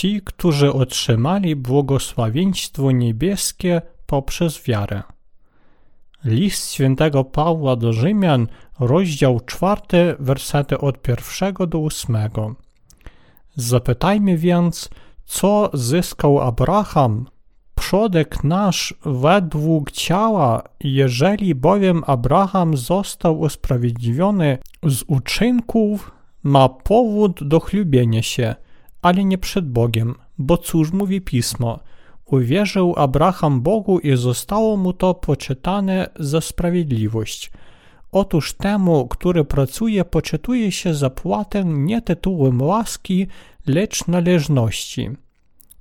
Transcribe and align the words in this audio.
ci, 0.00 0.20
którzy 0.24 0.72
otrzymali 0.72 1.56
błogosławieństwo 1.56 2.90
niebieskie 2.90 3.82
poprzez 4.06 4.62
wiarę. 4.66 5.02
List 6.24 6.72
świętego 6.72 7.24
Pawła 7.24 7.76
do 7.76 7.92
Rzymian, 7.92 8.46
rozdział 8.78 9.40
czwarty, 9.40 10.14
wersety 10.18 10.78
od 10.78 11.02
pierwszego 11.02 11.66
do 11.66 11.78
ósmego. 11.78 12.54
Zapytajmy 13.56 14.36
więc, 14.36 14.88
co 15.24 15.70
zyskał 15.72 16.40
Abraham, 16.40 17.26
przodek 17.74 18.44
nasz 18.44 18.94
według 19.04 19.90
ciała, 19.90 20.62
jeżeli 20.84 21.54
bowiem 21.54 22.02
Abraham 22.06 22.76
został 22.76 23.40
usprawiedliwiony 23.40 24.58
z 24.82 25.02
uczynków, 25.06 26.10
ma 26.42 26.68
powód 26.68 27.48
do 27.48 27.60
chlubienia 27.60 28.22
się, 28.22 28.54
ale 29.02 29.24
nie 29.24 29.38
przed 29.38 29.70
Bogiem, 29.70 30.14
bo 30.38 30.58
cóż 30.58 30.92
mówi 30.92 31.20
Pismo– 31.20 31.78
Uwierzył 32.30 32.94
Abraham 32.96 33.60
Bogu 33.60 33.98
i 33.98 34.16
zostało 34.16 34.76
mu 34.76 34.92
to 34.92 35.14
poczytane 35.14 36.10
za 36.18 36.40
sprawiedliwość. 36.40 37.50
Otóż 38.12 38.52
temu, 38.52 39.08
który 39.08 39.44
pracuje, 39.44 40.04
poczytuje 40.04 40.72
się 40.72 40.94
zapłatę 40.94 41.64
nie 41.64 42.02
tytułem 42.02 42.62
łaski, 42.62 43.26
lecz 43.66 44.06
należności. 44.06 45.10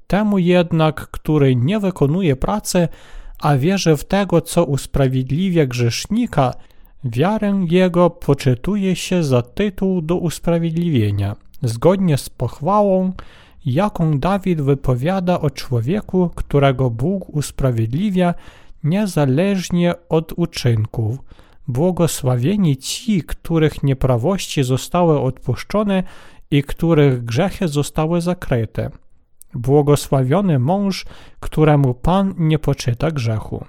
Temu 0.08 0.38
jednak, 0.38 1.08
który 1.12 1.56
nie 1.56 1.80
wykonuje 1.80 2.36
pracy, 2.36 2.88
a 3.40 3.58
wierzy 3.58 3.98
w 3.98 4.04
tego, 4.04 4.42
co 4.42 4.66
usprawiedliwia 4.66 5.66
grzesznika, 5.66 6.54
wiarę 7.04 7.66
jego 7.70 8.10
poczytuje 8.10 8.96
się 8.96 9.24
za 9.24 9.42
tytuł 9.42 10.02
do 10.02 10.16
usprawiedliwienia, 10.16 11.36
zgodnie 11.64 12.18
z 12.18 12.30
pochwałą, 12.30 13.12
jaką 13.66 14.20
Dawid 14.20 14.62
wypowiada 14.62 15.40
o 15.40 15.50
człowieku, 15.50 16.30
którego 16.36 16.90
Bóg 16.90 17.30
usprawiedliwia 17.30 18.34
niezależnie 18.84 19.94
od 20.10 20.34
uczynków. 20.36 21.18
Błogosławieni 21.68 22.78
ci, 22.78 23.24
których 23.24 23.84
nieprawości 23.84 24.64
zostały 24.64 25.20
odpuszczone 25.20 26.04
i 26.52 26.64
których 26.64 27.26
grzechy 27.26 27.68
zostały 27.68 28.22
zakryte. 28.22 28.90
Błogosławiony 29.54 30.60
mąż, 30.60 31.06
któremu 31.40 31.94
Pan 31.94 32.34
nie 32.38 32.60
poczyta 32.60 33.12
grzechu. 33.12 33.66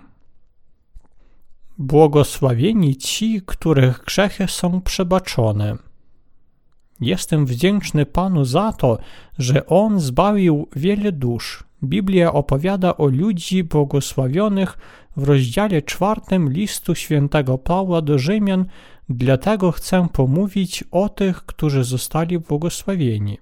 Błogosławieni 1.79 2.97
ci, 2.97 3.43
których 3.47 4.05
grzechy 4.05 4.47
są 4.49 4.81
przebaczone. 4.81 5.90
Jestem 7.01 7.47
wdzięczny 7.47 8.07
Panu 8.07 8.45
za 8.45 8.73
to, 8.73 8.99
że 9.39 9.67
On 9.67 10.01
zbawił 10.01 10.69
wiele 10.77 11.13
dusz. 11.13 11.65
Biblia 11.85 12.33
opowiada 12.33 12.97
o 12.97 13.07
ludzi 13.07 13.65
błogosławionych 13.65 14.79
w 15.17 15.25
rozdziale 15.25 15.83
czwartym 15.83 16.53
listu 16.53 16.95
świętego 16.95 17.59
Pawła 17.59 18.03
do 18.03 18.19
Rzymian, 18.19 18.65
dlatego 19.09 19.73
chcę 19.73 20.09
pomówić 20.13 20.85
o 20.91 21.09
tych, 21.09 21.47
którzy 21.47 21.85
zostali 21.85 22.39
błogosławieni. 22.39 23.39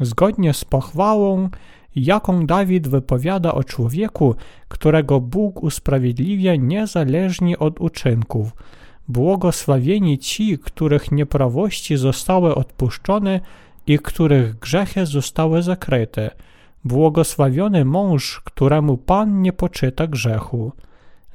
Zgodnie 0.00 0.54
z 0.54 0.64
pochwałą, 0.64 1.48
jaką 1.96 2.46
Dawid 2.46 2.88
wypowiada 2.88 3.54
o 3.54 3.64
człowieku, 3.64 4.34
którego 4.68 5.20
Bóg 5.20 5.62
usprawiedliwia 5.62 6.56
niezależnie 6.56 7.58
od 7.58 7.80
uczynków– 7.80 8.52
Błogosławieni 9.08 10.18
ci, 10.18 10.58
których 10.58 11.12
nieprawości 11.12 11.96
zostały 11.96 12.54
odpuszczone 12.54 13.40
i 13.86 13.98
których 13.98 14.58
grzechy 14.58 15.06
zostały 15.06 15.62
zakryte. 15.62 16.30
Błogosławiony 16.84 17.84
mąż, 17.84 18.40
któremu 18.44 18.96
Pan 18.96 19.42
nie 19.42 19.52
poczyta 19.52 20.06
grzechu. 20.06 20.72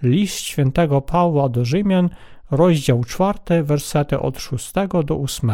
List 0.03 0.39
świętego 0.39 1.01
Pawła 1.01 1.49
do 1.49 1.65
Rzymian, 1.65 2.09
rozdział 2.51 3.03
4, 3.03 3.63
wersety 3.63 4.19
od 4.19 4.39
6 4.39 4.73
do 5.05 5.17
8. 5.17 5.51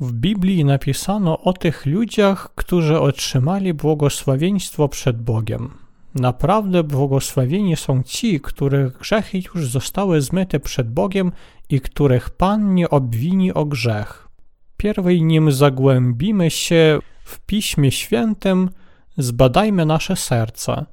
W 0.00 0.12
Biblii 0.12 0.64
napisano 0.64 1.40
o 1.40 1.52
tych 1.52 1.86
ludziach, 1.86 2.54
którzy 2.54 3.00
otrzymali 3.00 3.74
błogosławieństwo 3.74 4.88
przed 4.88 5.22
Bogiem. 5.22 5.85
Naprawdę 6.20 6.84
błogosławieni 6.84 7.76
są 7.76 8.02
ci, 8.02 8.40
których 8.40 8.98
grzechy 8.98 9.38
już 9.38 9.70
zostały 9.70 10.20
zmyte 10.20 10.60
przed 10.60 10.90
Bogiem 10.90 11.32
i 11.70 11.80
których 11.80 12.30
Pan 12.30 12.74
nie 12.74 12.90
obwini 12.90 13.54
o 13.54 13.64
grzech. 13.64 14.28
Pierwej 14.76 15.22
nim 15.22 15.52
zagłębimy 15.52 16.50
się 16.50 16.98
w 17.24 17.40
Piśmie 17.40 17.90
Świętym, 17.90 18.70
zbadajmy 19.18 19.86
nasze 19.86 20.16
serca. 20.16 20.86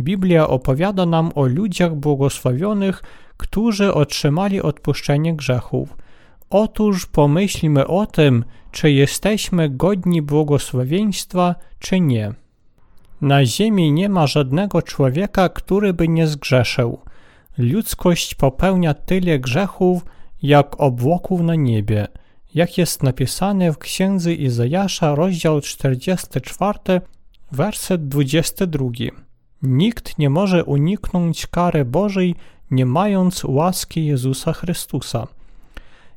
Biblia 0.00 0.48
opowiada 0.48 1.06
nam 1.06 1.30
o 1.34 1.46
ludziach 1.46 1.94
błogosławionych, 1.94 3.02
którzy 3.36 3.94
otrzymali 3.94 4.62
odpuszczenie 4.62 5.36
grzechów. 5.36 5.96
Otóż 6.50 7.06
pomyślmy 7.06 7.86
o 7.86 8.06
tym, 8.06 8.44
czy 8.70 8.90
jesteśmy 8.90 9.68
godni 9.68 10.22
błogosławieństwa, 10.22 11.54
czy 11.78 12.00
nie. 12.00 12.34
Na 13.20 13.46
ziemi 13.46 13.92
nie 13.92 14.08
ma 14.08 14.26
żadnego 14.26 14.82
człowieka, 14.82 15.48
który 15.48 15.92
by 15.92 16.08
nie 16.08 16.26
zgrzeszył. 16.26 16.98
Ludzkość 17.58 18.34
popełnia 18.34 18.94
tyle 18.94 19.38
grzechów, 19.38 20.04
jak 20.42 20.80
obłoków 20.80 21.40
na 21.40 21.54
niebie. 21.54 22.08
Jak 22.54 22.78
jest 22.78 23.02
napisane 23.02 23.72
w 23.72 23.78
księdze 23.78 24.34
Izajasza, 24.34 25.14
rozdział 25.14 25.60
44, 25.60 26.78
werset 27.52 28.08
22. 28.08 28.88
Nikt 29.62 30.18
nie 30.18 30.30
może 30.30 30.64
uniknąć 30.64 31.46
kary 31.46 31.84
Bożej, 31.84 32.34
nie 32.70 32.86
mając 32.86 33.44
łaski 33.44 34.06
Jezusa 34.06 34.52
Chrystusa. 34.52 35.26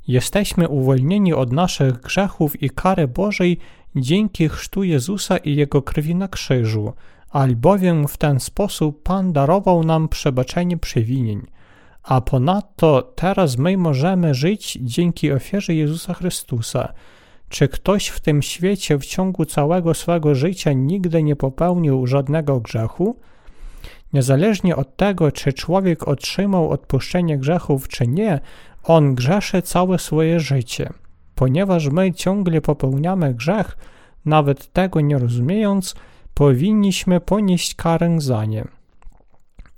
Jesteśmy 0.08 0.68
uwolnieni 0.68 1.34
od 1.34 1.52
naszych 1.52 2.02
grzechów 2.02 2.64
i 2.64 2.70
kary 2.70 3.08
Bożej 3.08 3.58
dzięki 3.96 4.50
chrztu 4.50 4.84
Jezusa 4.84 5.38
i 5.38 5.56
Jego 5.56 5.82
krwi 5.82 6.16
na 6.16 6.28
krzyżu, 6.28 6.94
albowiem 7.30 8.08
w 8.08 8.18
ten 8.18 8.40
sposób 8.40 9.04
Pan 9.04 9.34
darował 9.34 9.84
nam 9.84 10.10
przebaczenie 10.10 10.78
przewinień. 10.78 11.42
A 12.04 12.22
ponadto 12.22 13.02
teraz 13.02 13.58
my 13.58 13.78
możemy 13.78 14.34
żyć 14.34 14.78
dzięki 14.82 15.32
ofierze 15.32 15.74
Jezusa 15.74 16.14
Chrystusa. 16.14 16.94
Czy 17.50 17.68
ktoś 17.68 18.08
w 18.08 18.20
tym 18.20 18.42
świecie 18.42 18.98
w 18.98 19.06
ciągu 19.06 19.46
całego 19.46 19.94
swego 19.94 20.36
życia 20.36 20.74
nigdy 20.74 21.24
nie 21.24 21.36
popełnił 21.36 22.08
żadnego 22.08 22.60
grzechu? 22.60 23.16
Niezależnie 24.14 24.76
od 24.76 24.98
tego, 24.98 25.32
czy 25.32 25.54
człowiek 25.54 26.08
otrzymał 26.08 26.70
odpuszczenie 26.70 27.38
grzechów, 27.38 27.88
czy 27.88 28.08
nie, 28.08 28.40
on 28.84 29.16
grzeszy 29.16 29.62
całe 29.62 30.00
swoje 30.00 30.40
życie. 30.40 30.90
Ponieważ 31.36 31.88
my 31.88 32.14
ciągle 32.14 32.62
popełniamy 32.62 33.34
grzech, 33.34 33.78
nawet 34.26 34.74
tego 34.74 35.02
nie 35.02 35.18
rozumiejąc, 35.18 35.96
powinniśmy 36.34 37.20
ponieść 37.22 37.76
karę 37.76 38.16
za 38.18 38.46
nie. 38.46 38.66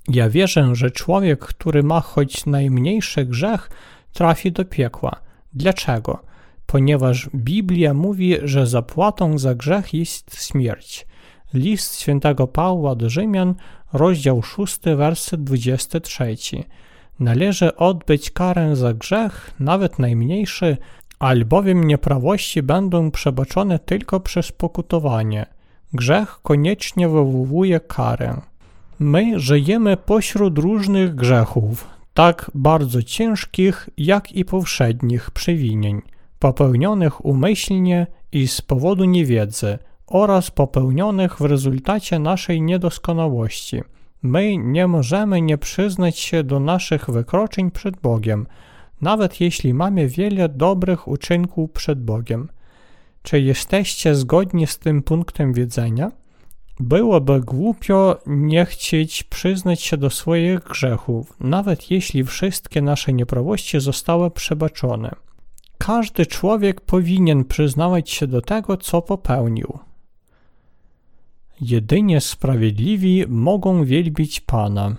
Ja 0.07 0.29
wierzę, 0.29 0.75
że 0.75 0.91
człowiek, 0.91 1.39
który 1.39 1.83
ma 1.83 2.01
choć 2.01 2.45
najmniejszy 2.45 3.25
grzech, 3.25 3.69
trafi 4.13 4.51
do 4.51 4.66
piekła. 4.66 5.16
Dlaczego? 5.53 6.19
Ponieważ 6.66 7.29
Biblia 7.35 7.93
mówi, 7.93 8.37
że 8.43 8.67
zapłatą 8.67 9.37
za 9.37 9.55
grzech 9.55 9.93
jest 9.93 10.43
śmierć. 10.47 11.07
List 11.53 11.99
świętego 11.99 12.47
Pawła 12.47 12.96
do 12.96 13.09
Rzymian, 13.09 13.55
rozdział 13.93 14.41
6, 14.41 14.79
werset 14.97 15.43
23. 15.43 16.35
Należy 17.19 17.75
odbyć 17.75 18.31
karę 18.31 18.75
za 18.75 18.93
grzech, 18.93 19.51
nawet 19.59 19.99
najmniejszy, 19.99 20.78
albowiem 21.20 21.84
nieprawości 21.84 22.64
będą 22.64 23.12
przebaczone 23.12 23.79
tylko 23.79 24.20
przez 24.20 24.52
pokutowanie. 24.52 25.46
Grzech 25.94 26.40
koniecznie 26.44 27.09
wywołuje 27.09 27.79
karę. 27.79 28.41
My 29.00 29.40
żyjemy 29.40 29.97
pośród 29.97 30.58
różnych 30.58 31.16
grzechów, 31.16 31.88
tak 32.14 32.52
bardzo 32.53 33.03
ciężkich, 33.03 33.90
jak 33.97 34.32
i 34.32 34.46
powszednich 34.46 35.32
przewinień, 35.32 36.02
popełnionych 36.40 37.26
umyślnie 37.26 38.08
i 38.32 38.47
z 38.47 38.61
powodu 38.61 39.06
niewiedzy 39.06 39.78
oraz 40.08 40.52
popełnionych 40.52 41.38
w 41.38 41.41
rezultacie 41.41 42.20
naszej 42.20 42.61
niedoskonałości. 42.61 43.82
My 44.22 44.58
nie 44.58 44.88
możemy 44.88 45.41
nie 45.41 45.58
przyznać 45.58 46.20
się 46.20 46.44
do 46.44 46.59
naszych 46.59 47.09
wykroczeń 47.09 47.72
przed 47.72 47.97
Bogiem, 47.97 48.47
nawet 49.02 49.42
jeśli 49.42 49.74
mamy 49.74 50.08
wiele 50.08 50.50
dobrych 50.50 51.08
uczynków 51.08 51.72
przed 51.72 52.03
Bogiem. 52.03 52.50
Czy 53.24 53.40
jesteście 53.40 54.16
zgodni 54.16 54.68
z 54.68 54.80
tym 54.80 55.03
punktem 55.03 55.53
widzenia? 55.53 56.12
Byłoby 56.80 57.42
głupio 57.42 58.18
nie 58.28 58.66
chcieć 58.66 59.24
przyznać 59.24 59.82
się 59.82 59.97
do 59.97 60.09
swoich 60.09 60.59
grzechów, 60.59 61.34
nawet 61.40 61.92
jeśli 61.92 62.24
wszystkie 62.24 62.82
nasze 62.82 63.14
nieprawości 63.14 63.80
zostały 63.80 64.32
przebaczone. 64.32 65.12
Każdy 65.78 66.26
człowiek 66.26 66.82
powinien 66.82 67.46
przyznawać 67.46 68.09
się 68.09 68.28
do 68.28 68.42
tego, 68.42 68.78
co 68.78 69.02
popełnił. 69.02 69.80
Jedynie 71.62 72.22
sprawiedliwi 72.22 73.24
mogą 73.28 73.86
wielbić 73.86 74.40
Pana. 74.40 74.96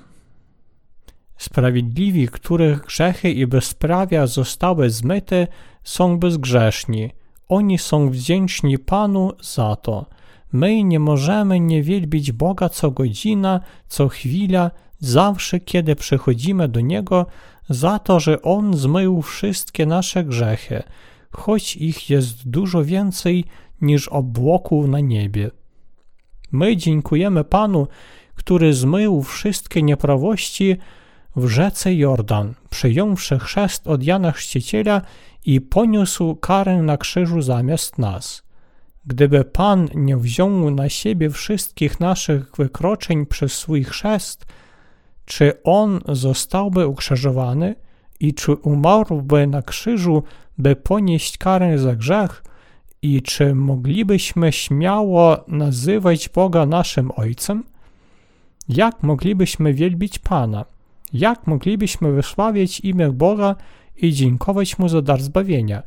Sprawiedliwi, 1.38 2.29
których 2.29 2.81
grzechy 2.81 3.31
i 3.31 3.47
bezprawia 3.47 4.27
zostały 4.27 4.91
zmyte, 4.91 5.47
są 5.85 6.19
bezgrzeszni. 6.19 7.11
Oni 7.49 7.79
są 7.79 8.11
wdzięczni 8.11 8.79
Panu 8.79 9.33
za 9.43 9.77
to. 9.77 10.06
My 10.53 10.85
nie 10.85 11.00
możemy 11.00 11.61
nie 11.61 11.83
wielbić 11.83 12.33
Boga 12.33 12.69
co 12.69 12.91
godzina, 12.91 13.61
co 13.88 14.09
chwila, 14.09 14.71
zawsze 14.99 15.61
kiedy 15.61 15.97
przychodzimy 15.97 16.69
do 16.69 16.81
Niego, 16.81 17.27
za 17.69 17.99
to, 17.99 18.21
że 18.21 18.43
On 18.43 18.77
zmył 18.77 19.23
wszystkie 19.23 19.87
nasze 19.87 20.25
grzechy, 20.25 20.83
choć 21.31 21.77
ich 21.77 22.11
jest 22.11 22.49
dużo 22.49 22.85
więcej 22.85 23.44
niż 23.81 24.09
obłoków 24.09 24.88
na 24.88 25.00
niebie. 25.00 25.50
My 26.53 26.77
dziękujemy 26.77 27.44
Panu, 27.44 27.88
który 28.35 28.75
zmył 28.75 29.23
wszystkie 29.23 29.83
nieprawości 29.83 30.77
w 31.37 31.49
rzece 31.49 31.94
Jordan, 31.94 32.55
przyjąwszy 32.71 33.38
chrzest 33.38 33.87
od 33.87 34.03
Jana 34.03 34.33
Chrzciciela 34.33 35.03
i 35.44 35.61
poniósł 35.61 36.37
karę 36.37 36.83
na 36.83 36.97
krzyżu 36.97 37.43
zamiast 37.43 37.99
nas. 37.99 38.43
Gdyby 39.06 39.44
Pan 39.44 39.88
nie 39.94 40.17
wziął 40.17 40.71
na 40.71 40.88
siebie 40.88 41.31
wszystkich 41.31 42.00
naszych 42.00 42.56
wykroczeń 42.56 43.27
przez 43.27 43.53
swój 43.53 43.85
chrzest, 43.85 44.47
czy 45.25 45.62
On 45.62 46.00
zostałby 46.09 46.87
ukrzyżowany 46.87 47.75
i 48.21 48.35
czy 48.35 48.53
umarłby 48.53 49.47
na 49.47 49.62
krzyżu, 49.62 50.23
by 50.59 50.77
ponieść 50.77 51.38
karę 51.38 51.79
za 51.79 51.97
grzech, 51.97 52.43
i 53.03 53.23
czy 53.23 53.55
moglibyśmy 53.55 54.53
śmiało 54.53 55.44
nazywać 55.49 56.29
Boga 56.29 56.67
naszym 56.67 57.11
Ojcem? 57.17 57.65
Jak 58.69 59.03
moglibyśmy 59.03 59.75
wielbić 59.75 60.19
Pana? 60.19 60.75
Jak 61.12 61.47
moglibyśmy 61.47 62.12
wysławiać 62.12 62.81
imię 62.81 63.08
Boga 63.08 63.55
i 63.97 64.12
dziękować 64.12 64.79
Mu 64.79 64.88
za 64.88 65.03
dar 65.03 65.23
zbawienia? 65.23 65.82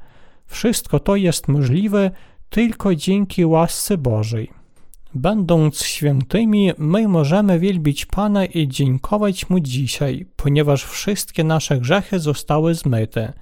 Wszystko 0.46 1.00
to 1.00 1.16
jest 1.16 1.48
możliwe 1.48 2.12
tylko 2.50 2.96
dzięki 2.96 3.46
łasce 3.46 3.98
Bożej. 3.98 4.50
Będąc 5.14 5.84
świętymi, 5.84 6.72
my 6.78 7.08
możemy 7.08 7.60
wielbić 7.60 8.06
Pana 8.06 8.46
i 8.46 8.68
dziękować 8.68 9.50
Mu 9.50 9.60
dzisiaj, 9.60 10.26
ponieważ 10.36 10.84
wszystkie 10.84 11.44
nasze 11.44 11.78
grzechy 11.78 12.20
zostały 12.20 12.76
zmyte. 12.76 13.34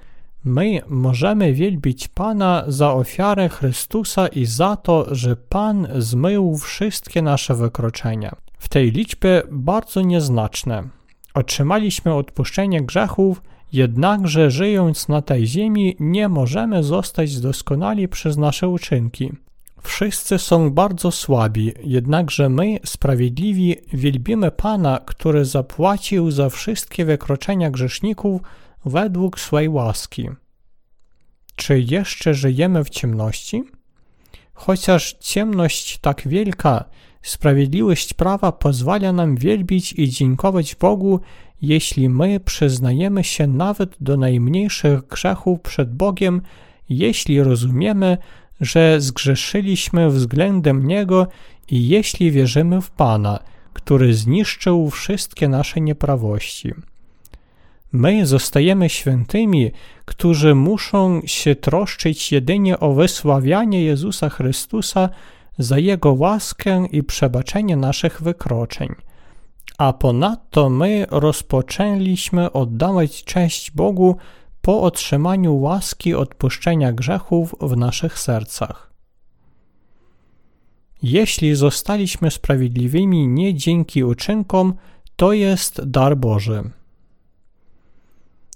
My 0.44 0.81
możemy 0.88 1.53
wielbić 1.53 2.07
Pana 2.07 2.63
za 2.68 2.94
ofiarę 2.94 3.50
Chrystusa 3.50 4.27
i 4.27 4.45
za 4.45 4.75
to, 4.75 5.15
że 5.15 5.35
Pan 5.35 5.88
zmył 5.95 6.57
wszystkie 6.57 7.21
nasze 7.21 7.56
wykroczenia. 7.56 8.35
W 8.57 8.69
tej 8.69 8.91
liczbie 8.91 9.41
bardzo 9.51 10.01
nieznaczne. 10.01 10.96
Otrzymaliśmy 11.38 12.13
odpuszczenie 12.13 12.81
grzechów, 12.81 13.42
jednakże 13.74 14.51
żyjąc 14.51 15.07
na 15.07 15.22
tej 15.22 15.48
ziemi 15.48 15.95
nie 16.00 16.30
możemy 16.30 16.84
zostać 16.84 17.39
doskonali 17.39 18.07
przez 18.07 18.38
nasze 18.38 18.68
uczynki. 18.68 19.31
Wszyscy 19.81 20.39
są 20.39 20.72
bardzo 20.72 21.12
słabi, 21.12 21.74
jednakże 21.84 22.50
my, 22.50 22.80
sprawiedliwi, 22.86 23.75
wielbimy 23.94 24.51
Pana, 24.51 25.00
który 25.06 25.45
zapłacił 25.45 26.31
za 26.31 26.50
wszystkie 26.50 27.06
wykroczenia 27.06 27.72
grzeszników 27.72 28.42
według 28.86 29.40
swej 29.40 29.69
łaski. 29.69 30.30
Czy 31.56 31.80
jeszcze 31.80 32.33
żyjemy 32.33 32.83
w 32.83 32.90
ciemności? 32.90 33.63
Chociaż 34.54 35.13
ciemność 35.13 35.98
tak 35.98 36.28
wielka, 36.28 36.86
sprawiedliwość 37.29 38.13
prawa 38.13 38.51
pozwala 38.51 39.13
nam 39.13 39.35
wielbić 39.35 39.94
i 39.94 40.09
dziękować 40.09 40.75
Bogu, 40.75 41.19
jeśli 41.62 42.09
my 42.09 42.39
przyznajemy 42.39 43.24
się 43.24 43.47
nawet 43.47 43.95
do 44.01 44.18
najmniejszych 44.18 45.07
grzechów 45.07 45.62
przed 45.62 45.94
Bogiem, 45.94 46.41
jeśli 46.89 47.44
rozumiemy, 47.44 48.18
że 48.62 49.01
zgrzeszyliśmy 49.01 50.09
względem 50.09 50.88
Niego 50.88 51.27
i 51.69 51.88
jeśli 51.88 52.31
wierzymy 52.31 52.81
w 52.81 52.91
Pana, 52.91 53.39
który 53.73 54.13
zniszczył 54.13 54.89
wszystkie 54.89 55.50
nasze 55.50 55.81
nieprawości. 55.81 56.73
My 57.91 58.25
zostajemy 58.25 58.89
świętymi, 58.89 59.71
którzy 60.06 60.56
muszą 60.56 61.21
się 61.25 61.56
troszczyć 61.56 62.31
jedynie 62.31 62.80
o 62.80 62.94
wysławianie 62.94 63.83
Jezusa 63.83 64.30
Chrystusa 64.30 65.09
za 65.57 65.77
Jego 65.77 66.13
łaskę 66.13 66.86
i 66.92 67.04
przebaczenie 67.04 67.75
naszych 67.75 68.21
wykroczeń. 68.21 68.95
A 69.77 69.94
ponadto 69.94 70.69
my 70.69 71.06
rozpoczęliśmy 71.12 72.51
oddawać 72.51 73.24
cześć 73.24 73.71
Bogu 73.71 74.18
po 74.62 74.81
otrzymaniu 74.81 75.56
łaski 75.56 76.15
odpuszczenia 76.15 76.94
grzechów 76.94 77.56
w 77.62 77.77
naszych 77.77 78.19
sercach. 78.19 78.94
Jeśli 81.04 81.56
zostaliśmy 81.56 82.31
sprawiedliwymi 82.31 83.27
nie 83.27 83.56
dzięki 83.56 84.04
uczynkom, 84.04 84.74
to 85.15 85.33
jest 85.33 85.81
dar 85.86 86.18
Boży. 86.18 86.71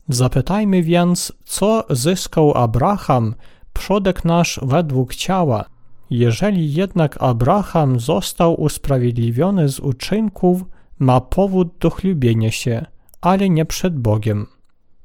Zapytajmy 0.10 0.84
więc, 0.84 1.34
co 1.46 1.86
zyskał 1.90 2.58
Abraham, 2.58 3.36
przodek 3.74 4.26
nasz 4.26 4.60
według 4.64 5.16
ciała. 5.16 5.71
Jeżeli 6.12 6.74
jednak 6.74 7.18
Abraham 7.20 8.00
został 8.00 8.62
usprawiedliwiony 8.62 9.70
z 9.70 9.80
uczynków, 9.80 10.64
ma 11.00 11.22
powód 11.22 11.78
do 11.80 11.90
chlubienia 11.90 12.52
się, 12.52 12.86
ale 13.22 13.50
nie 13.50 13.66
przed 13.66 14.00
Bogiem. 14.00 14.48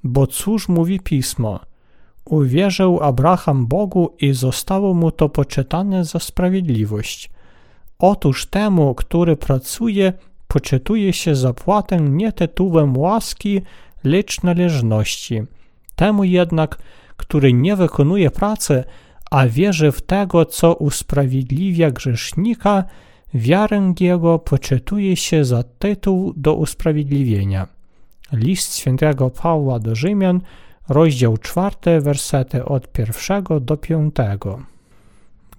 Bo 0.05 0.27
cóż 0.27 0.69
mówi 0.69 1.01
Pismo? 1.01 1.61
Uwierzył 2.25 3.03
Abraham 3.03 3.67
Bogu 3.67 4.15
i 4.21 4.33
zostało 4.33 4.95
mu 4.95 5.11
to 5.11 5.29
poczytane 5.29 6.05
za 6.05 6.19
sprawiedliwość. 6.19 7.31
Otóż 7.99 8.47
temu, 8.47 8.95
który 8.95 9.37
pracuje, 9.37 10.13
poczytuje 10.49 11.13
się 11.13 11.35
zapłatę 11.37 11.97
nie 12.01 12.33
tytułem 12.33 12.97
łaski, 12.97 13.63
lecz 14.05 14.43
należności. 14.43 15.43
Temu 15.97 16.25
jednak, 16.25 16.79
który 17.17 17.53
nie 17.53 17.77
wykonuje 17.77 18.31
pracy, 18.31 18.85
a 19.31 19.47
wierzy 19.47 19.93
w 19.93 20.03
tego, 20.03 20.45
co 20.45 20.75
usprawiedliwia 20.75 21.91
grzesznika, 21.91 22.85
wiarę 23.35 23.93
jego 24.01 24.39
poczytuje 24.39 25.17
się 25.17 25.45
za 25.45 25.63
tytuł 25.63 26.33
do 26.37 26.55
usprawiedliwienia. 26.55 27.67
List 28.33 28.77
świętego 28.79 29.31
Pawła 29.31 29.79
do 29.79 29.95
Rzymian, 29.95 30.41
rozdział 30.89 31.39
4, 31.39 32.01
wersety 32.01 32.65
od 32.65 32.93
pierwszego 32.93 33.61
do 33.61 33.77
piątego. 33.77 34.63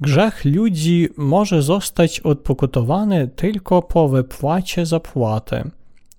Grzech 0.02 0.46
ludzi 0.46 1.10
może 1.18 1.62
zostać 1.62 2.20
odpokutowany 2.20 3.28
tylko 3.28 3.82
po 3.82 4.08
wypłacie 4.10 4.86
zapłaty. 4.86 5.72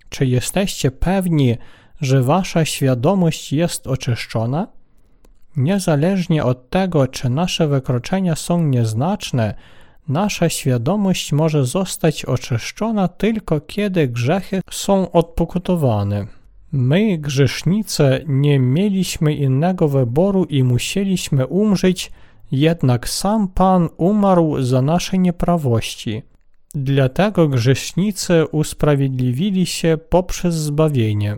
Czy 0.09 0.27
jesteście 0.27 0.91
pewni, 0.91 1.57
że 2.01 2.23
wasza 2.23 2.65
świadomość 2.65 3.53
jest 3.53 3.87
oczyszczona? 3.87 4.67
Niezależnie 5.59 6.45
od 6.45 6.71
tego, 6.71 7.07
czy 7.07 7.31
nasze 7.31 7.69
wykroczenia 7.69 8.37
są 8.37 8.63
nieznaczne, 8.63 9.55
nasza 10.09 10.49
świadomość 10.49 11.33
może 11.33 11.65
zostać 11.65 12.25
oczyszczona 12.25 13.09
tylko 13.09 13.61
kiedy 13.61 14.09
grzechy 14.09 14.61
są 14.71 15.13
odpokutowane. 15.13 16.27
My, 16.73 17.19
grzesznicy, 17.19 18.25
nie 18.27 18.59
mieliśmy 18.59 19.35
innego 19.35 19.89
wyboru 19.89 20.45
i 20.45 20.65
musieliśmy 20.65 21.47
umrzeć, 21.47 22.13
jednak 22.53 23.09
sam 23.09 23.49
Pan 23.49 23.89
umarł 23.97 24.63
za 24.63 24.83
nasze 24.83 25.19
nieprawości. 25.19 26.23
Dlatego 26.75 27.49
grzesznicy 27.49 28.47
usprawiedliwili 28.47 29.67
się 29.67 29.99
poprzez 30.09 30.55
zbawienie. 30.55 31.37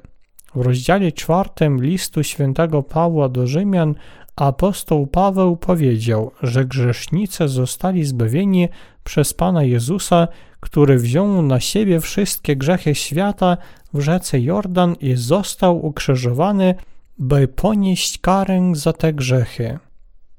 W 0.54 0.60
rozdziale 0.60 1.12
czwartym 1.12 1.82
listu 1.82 2.22
świętego 2.22 2.82
Pawła 2.82 3.28
do 3.28 3.46
Rzymian 3.46 3.94
apostoł 4.36 5.06
Paweł 5.06 5.56
powiedział, 5.56 6.30
że 6.42 6.64
grzesznicy 6.64 7.48
zostali 7.48 8.04
zbawieni 8.04 8.68
przez 9.04 9.34
Pana 9.34 9.62
Jezusa, 9.62 10.28
który 10.60 10.98
wziął 10.98 11.42
na 11.42 11.60
siebie 11.60 12.00
wszystkie 12.00 12.56
grzechy 12.56 12.94
świata 12.94 13.56
w 13.94 14.00
rzece 14.00 14.40
Jordan 14.40 14.94
i 15.00 15.14
został 15.14 15.86
ukrzyżowany, 15.86 16.74
by 17.18 17.48
ponieść 17.48 18.18
karę 18.18 18.72
za 18.74 18.92
te 18.92 19.12
grzechy. 19.12 19.78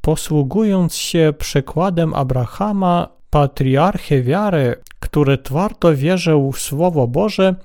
Posługując 0.01 0.95
się 0.95 1.33
przykładem 1.37 2.13
Abrahama, 2.13 3.07
patriarchy 3.29 4.23
wiary, 4.23 4.75
który 4.99 5.37
twardo 5.37 5.95
wierzył 5.95 6.51
w 6.51 6.59
Słowo 6.59 7.07
Boże, 7.07 7.55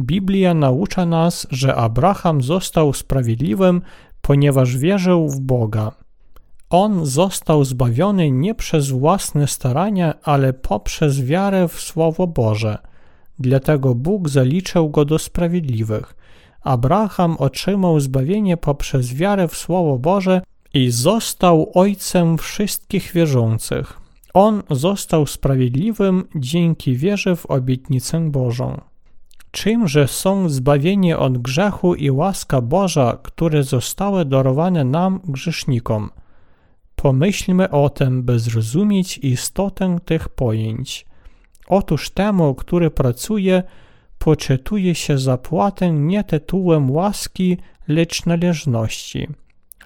Biblia 0.00 0.54
naucza 0.54 1.06
nas, 1.06 1.46
że 1.50 1.74
Abraham 1.74 2.42
został 2.42 2.92
sprawiedliwym, 2.92 3.82
ponieważ 4.20 4.76
wierzył 4.76 5.28
w 5.28 5.40
Boga. 5.40 5.92
On 6.70 7.06
został 7.06 7.64
zbawiony 7.64 8.30
nie 8.30 8.54
przez 8.54 8.90
własne 8.90 9.46
starania, 9.46 10.14
ale 10.22 10.52
poprzez 10.52 11.22
wiarę 11.22 11.68
w 11.68 11.80
Słowo 11.80 12.26
Boże. 12.26 12.78
Dlatego 13.38 13.94
Bóg 13.94 14.28
zaliczył 14.28 14.90
go 14.90 15.04
do 15.04 15.18
sprawiedliwych. 15.18 16.14
Abraham 16.62 17.36
otrzymał 17.36 18.00
zbawienie 18.00 18.56
poprzez 18.56 19.14
wiarę 19.14 19.48
w 19.48 19.56
Słowo 19.56 19.98
Boże 19.98 20.42
i 20.74 20.90
został 20.90 21.70
ojcem 21.74 22.38
wszystkich 22.38 23.12
wierzących. 23.12 24.00
On 24.34 24.62
został 24.70 25.26
sprawiedliwym 25.26 26.24
dzięki 26.36 26.96
wierze 26.96 27.36
w 27.36 27.46
obietnicę 27.46 28.30
Bożą. 28.30 28.80
Czymże 29.54 30.08
są 30.08 30.48
zbawienie 30.48 31.18
od 31.18 31.38
grzechu 31.38 31.94
i 31.94 32.10
łaska 32.10 32.60
Boża, 32.60 33.18
które 33.22 33.62
zostały 33.62 34.24
darowane 34.24 34.84
nam, 34.84 35.20
grzesznikom? 35.24 36.10
Pomyślmy 36.96 37.70
o 37.70 37.90
tym, 37.90 38.22
by 38.22 38.38
zrozumieć 38.38 39.18
istotę 39.18 39.98
tych 40.04 40.28
pojęć. 40.28 41.06
Otóż 41.68 42.10
temu, 42.10 42.54
który 42.54 42.90
pracuje, 42.90 43.62
poczytuje 44.18 44.94
się 44.94 45.18
zapłatę 45.18 45.90
nie 45.90 46.24
tytułem 46.24 46.90
łaski, 46.90 47.58
lecz 47.88 48.26
należności. 48.26 49.28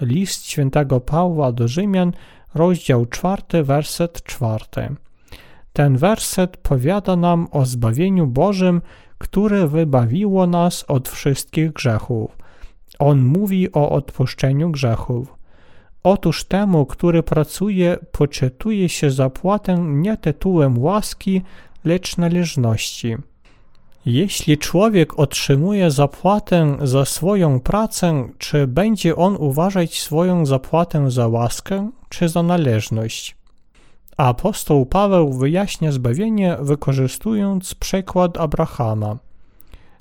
List 0.01 0.47
świętego 0.47 1.01
Pawła 1.01 1.53
do 1.53 1.69
Rzymian, 1.69 2.13
rozdział 2.55 3.07
4, 3.07 3.65
werset 3.65 4.23
4. 4.23 4.65
Ten 5.73 5.97
werset 5.97 6.57
powiada 6.57 7.17
nam 7.17 7.49
o 7.51 7.67
zbawieniu 7.67 8.27
Bożym, 8.27 8.81
które 9.19 9.69
wybawiło 9.69 10.47
nas 10.47 10.85
od 10.89 11.09
wszystkich 11.09 11.73
grzechów. 11.73 12.37
On 12.99 13.21
mówi 13.23 13.73
o 13.73 13.91
odpuszczeniu 13.91 14.71
grzechów. 14.71 15.35
Otóż 16.03 16.45
temu, 16.45 16.87
który 16.87 17.23
pracuje, 17.23 17.99
poczytuje 18.13 18.89
się 18.89 19.11
zapłatę 19.11 19.79
nie 19.79 20.17
tytułem 20.17 20.79
łaski, 20.79 21.43
lecz 21.85 22.17
należności. 22.17 23.17
Jeśli 24.07 24.59
człowiek 24.59 25.19
otrzymuje 25.19 25.91
zapłatę 25.91 26.77
za 26.83 27.05
swoją 27.05 27.61
pracę, 27.61 28.29
czy 28.39 28.67
będzie 28.67 29.17
on 29.17 29.37
uważać 29.37 30.01
swoją 30.01 30.47
zapłatę 30.47 31.11
za 31.11 31.29
łaskę, 31.29 31.91
czy 32.09 32.29
za 32.29 32.43
należność? 32.43 33.38
Apostoł 34.19 34.87
Paweł 34.87 35.33
wyjaśnia 35.33 35.93
zbawienie 35.93 36.57
wykorzystując 36.61 37.75
przykład 37.75 38.39
Abrahama. 38.39 39.17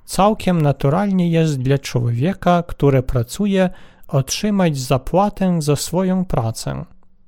Całkiem 0.05 0.61
naturalnie 0.61 1.29
jest 1.29 1.61
dla 1.61 1.77
człowieka, 1.77 2.63
który 2.63 3.03
pracuje, 3.03 3.69
otrzymać 4.07 4.77
zapłatę 4.77 5.61
za 5.61 5.75
swoją 5.75 6.25
pracę. 6.25 6.85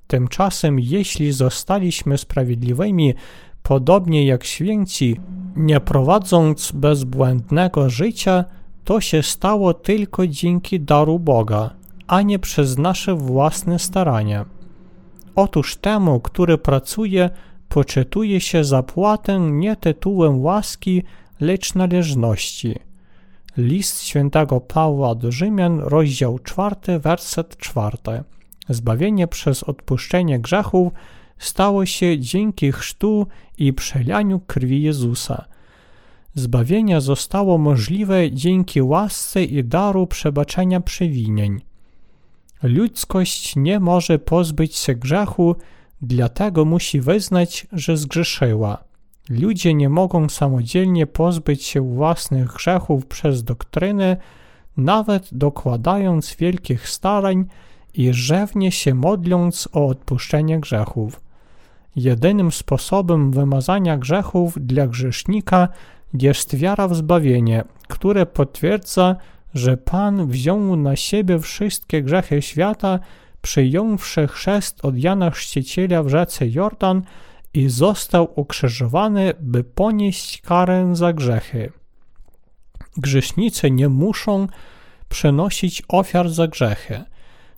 Tymczasem, 0.07 0.79
jeśli 0.79 1.31
zostaliśmy 1.31 2.17
sprawiedliwymi, 2.17 3.13
podobnie 3.63 4.25
jak 4.25 4.43
święci, 4.43 5.19
nie 5.55 5.79
prowadząc 5.79 6.71
bezbłędnego 6.71 7.89
życia, 7.89 8.45
to 8.83 9.01
się 9.01 9.23
stało 9.23 9.73
tylko 9.73 10.27
dzięki 10.27 10.79
daru 10.79 11.19
Boga, 11.19 11.69
a 12.07 12.21
nie 12.21 12.39
przez 12.39 12.77
nasze 12.77 13.15
własne 13.15 13.79
starania. 13.79 14.58
Otóż 15.35 15.75
temu, 15.75 16.19
który 16.19 16.57
pracuje, 16.57 17.29
poczytuje 17.69 18.41
się 18.41 18.63
zapłatę 18.63 19.39
nie 19.39 19.75
tytułem 19.75 20.41
łaski, 20.41 21.03
lecz 21.39 21.75
należności. 21.75 22.75
List 23.57 24.03
świętego 24.03 24.61
Pawła 24.61 25.15
do 25.15 25.31
Rzymian, 25.31 25.79
rozdział 25.79 26.39
4, 26.39 26.99
werset 26.99 27.57
4. 27.57 27.97
Zbawienie 28.69 29.27
przez 29.27 29.63
odpuszczenie 29.63 30.39
grzechów 30.39 30.93
stało 31.37 31.85
się 31.85 32.19
dzięki 32.19 32.71
chrztu 32.71 33.27
i 33.57 33.73
przelaniu 33.73 34.39
krwi 34.39 34.81
Jezusa. 34.81 35.45
Zbawienie 36.35 37.01
zostało 37.01 37.57
możliwe 37.57 38.31
dzięki 38.31 38.81
łasce 38.81 39.43
i 39.43 39.63
daru 39.63 40.07
przebaczenia 40.07 40.81
przewinień. 40.81 41.68
Ludzkość 42.63 43.55
nie 43.55 43.79
może 43.79 44.19
pozbyć 44.19 44.75
się 44.75 44.95
grzechu, 44.95 45.55
dlatego 46.01 46.65
musi 46.65 47.01
wyznać, 47.01 47.67
że 47.71 47.97
zgrzeszyła. 47.97 48.83
Ludzie 49.29 49.73
nie 49.73 49.89
mogą 49.89 50.29
samodzielnie 50.29 51.07
pozbyć 51.07 51.63
się 51.63 51.81
własnych 51.81 52.47
grzechów 52.47 53.05
przez 53.05 53.43
doktrynę, 53.43 54.17
nawet 54.77 55.29
dokładając 55.31 56.35
wielkich 56.35 56.89
starań 56.89 57.45
i 57.93 58.13
rzewnie 58.13 58.71
się 58.71 58.93
modląc 58.93 59.69
o 59.73 59.87
odpuszczenie 59.87 60.59
grzechów. 60.59 61.21
Jedynym 61.95 62.51
sposobem 62.51 63.31
wymazania 63.31 63.97
grzechów 63.97 64.57
dla 64.61 64.87
grzesznika 64.87 65.67
jest 66.13 66.55
wiara 66.55 66.87
w 66.87 66.95
zbawienie, 66.95 67.63
które 67.87 68.25
potwierdza, 68.25 69.15
że 69.53 69.77
Pan 69.77 70.27
wziął 70.27 70.75
na 70.75 70.95
siebie 70.95 71.39
wszystkie 71.39 72.03
grzechy 72.03 72.41
świata, 72.41 72.99
przyjąwszy 73.41 74.27
chrzest 74.27 74.85
od 74.85 74.97
Jana 74.97 75.31
Chrzciciela 75.31 76.03
w 76.03 76.09
rzece 76.09 76.47
Jordan 76.47 77.01
i 77.53 77.69
został 77.69 78.27
ukrzyżowany, 78.35 79.33
by 79.39 79.63
ponieść 79.63 80.41
karę 80.41 80.95
za 80.95 81.13
grzechy. 81.13 81.71
Grzesznicy 82.97 83.71
nie 83.71 83.89
muszą 83.89 84.47
przenosić 85.09 85.83
ofiar 85.87 86.29
za 86.29 86.47
grzechy. 86.47 87.03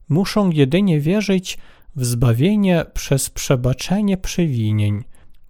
Muszą 0.10 0.50
jedynie 0.50 1.00
wierzyć 1.00 1.58
w 1.96 2.06
zbawienie 2.06 2.86
przez 2.94 3.30
przebaczenie 3.30 4.18
przewinień. 4.18 5.04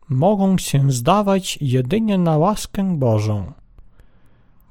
Mogą 0.10 0.58
się 0.58 0.92
zdawać 0.92 1.58
jedynie 1.62 2.18
na 2.18 2.38
łaskę 2.38 2.98
Bożą. 2.98 3.54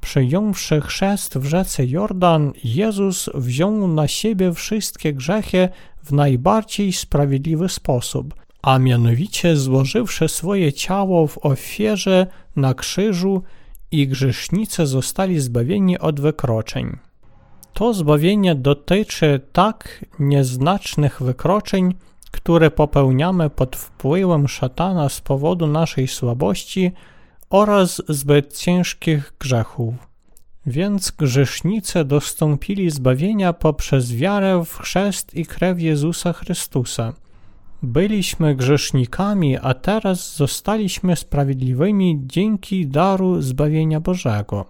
Przyjąwszy 0.01 0.81
chrzest 0.81 1.39
w 1.39 1.45
rzece 1.45 1.87
Jordan, 1.87 2.53
Jezus 2.65 3.31
wziął 3.35 3.89
na 3.89 4.09
siebie 4.09 4.53
wszystkie 4.53 5.13
grzechy 5.13 5.69
w 6.05 6.13
najbardziej 6.13 6.93
sprawiedliwy 6.93 7.69
sposób, 7.69 8.35
a 8.63 8.79
mianowicie 8.79 9.57
złożywszy 9.57 10.29
swoje 10.29 10.73
ciało 10.73 11.27
w 11.27 11.39
ofierze 11.47 12.27
na 12.57 12.75
krzyżu 12.75 13.43
i 13.91 14.09
grzesznicy 14.09 14.87
zostali 14.87 15.41
zbawieni 15.41 15.99
od 15.99 16.21
wykroczeń. 16.21 16.97
To 17.73 17.95
zbawienie 17.95 18.55
dotyczy 18.55 19.41
tak 19.53 20.05
nieznacznych 20.19 21.23
wykroczeń, 21.23 21.95
które 22.31 22.71
popełniamy 22.71 23.51
pod 23.51 23.77
wpływem 23.77 24.49
szatana 24.49 25.09
z 25.09 25.21
powodu 25.21 25.67
naszej 25.67 26.09
słabości 26.09 26.93
oraz 27.51 28.03
zbyt 28.09 28.59
ciężkich 28.59 29.33
grzechów. 29.41 29.95
Więc 30.67 31.11
grzesznicy 31.11 32.05
dostąpili 32.05 32.91
zbawienia 32.91 33.53
poprzez 33.53 34.13
wiarę 34.13 34.65
w 34.65 34.79
chrzest 34.79 35.35
i 35.35 35.47
krew 35.47 35.81
Jezusa 35.81 36.33
Chrystusa. 36.33 37.13
Byliśmy 37.83 38.55
grzesznikami, 38.55 39.59
a 39.59 39.75
teraz 39.75 40.37
zostaliśmy 40.37 41.17
sprawiedliwymi 41.17 42.21
dzięki 42.23 42.87
daru 42.87 43.43
zbawienia 43.43 44.01
Bożego. 44.01 44.67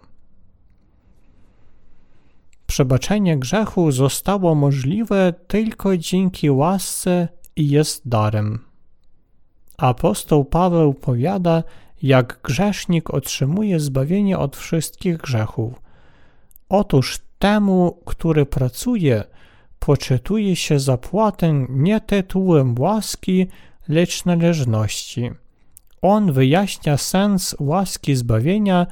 Przebaczenie 2.66 3.38
grzechu 3.38 3.92
zostało 3.92 4.54
możliwe 4.54 5.34
tylko 5.46 5.96
dzięki 5.96 6.50
łasce 6.50 7.28
i 7.56 7.68
jest 7.68 8.08
darem. 8.08 8.58
Apostoł 9.78 10.44
Paweł 10.44 10.94
powiada, 10.94 11.62
jak 12.02 12.40
grzesznik 12.42 13.14
otrzymuje 13.14 13.80
zbawienie 13.80 14.38
od 14.38 14.56
wszystkich 14.56 15.16
grzechów. 15.16 15.82
Otóż 16.68 17.18
temu, 17.38 18.00
który 18.04 18.46
pracuje, 18.46 19.24
poczytuje 19.78 20.56
się 20.56 20.78
zapłatę 20.78 21.66
nie 21.68 22.00
tytułem 22.00 22.74
łaski, 22.78 23.46
lecz 23.88 24.24
należności. 24.24 25.30
On 26.02 26.32
wyjaśnia 26.32 26.96
sens 26.96 27.56
łaski 27.60 28.16
zbawienia, 28.16 28.86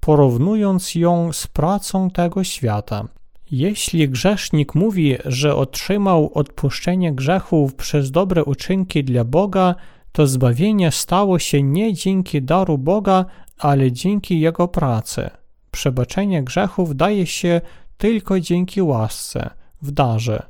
porównując 0.00 0.94
ją 0.94 1.32
z 1.32 1.46
pracą 1.46 2.10
tego 2.10 2.44
świata. 2.44 3.08
Jeśli 3.50 4.08
grzesznik 4.08 4.74
mówi, 4.74 5.16
że 5.24 5.56
otrzymał 5.56 6.30
odpuszczenie 6.34 7.12
grzechów 7.12 7.74
przez 7.74 8.10
dobre 8.10 8.44
uczynki 8.44 9.04
dla 9.04 9.24
Boga, 9.24 9.74
to 10.14 10.26
zbawienie 10.26 10.92
stało 10.92 11.38
się 11.38 11.62
nie 11.62 11.94
dzięki 11.94 12.42
daru 12.42 12.78
Boga, 12.78 13.24
ale 13.58 13.92
dzięki 13.92 14.40
Jego 14.40 14.68
pracy. 14.68 15.30
Przebaczenie 15.70 16.42
grzechów 16.42 16.96
daje 16.96 17.26
się 17.26 17.60
tylko 17.98 18.40
dzięki 18.40 18.82
łasce, 18.82 19.50
w 19.82 19.90
darze. 19.90 20.42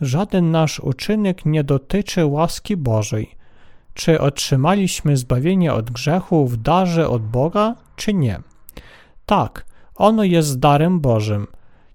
Żaden 0.00 0.50
nasz 0.50 0.80
uczynek 0.80 1.46
nie 1.46 1.64
dotyczy 1.64 2.26
łaski 2.26 2.76
Bożej. 2.76 3.30
Czy 3.94 4.20
otrzymaliśmy 4.20 5.16
zbawienie 5.16 5.72
od 5.72 5.90
grzechu 5.90 6.46
w 6.46 6.56
darze 6.56 7.08
od 7.08 7.22
Boga, 7.22 7.74
czy 7.96 8.14
nie? 8.14 8.40
Tak, 9.26 9.66
ono 9.94 10.24
jest 10.24 10.58
darem 10.58 11.00
Bożym. 11.00 11.46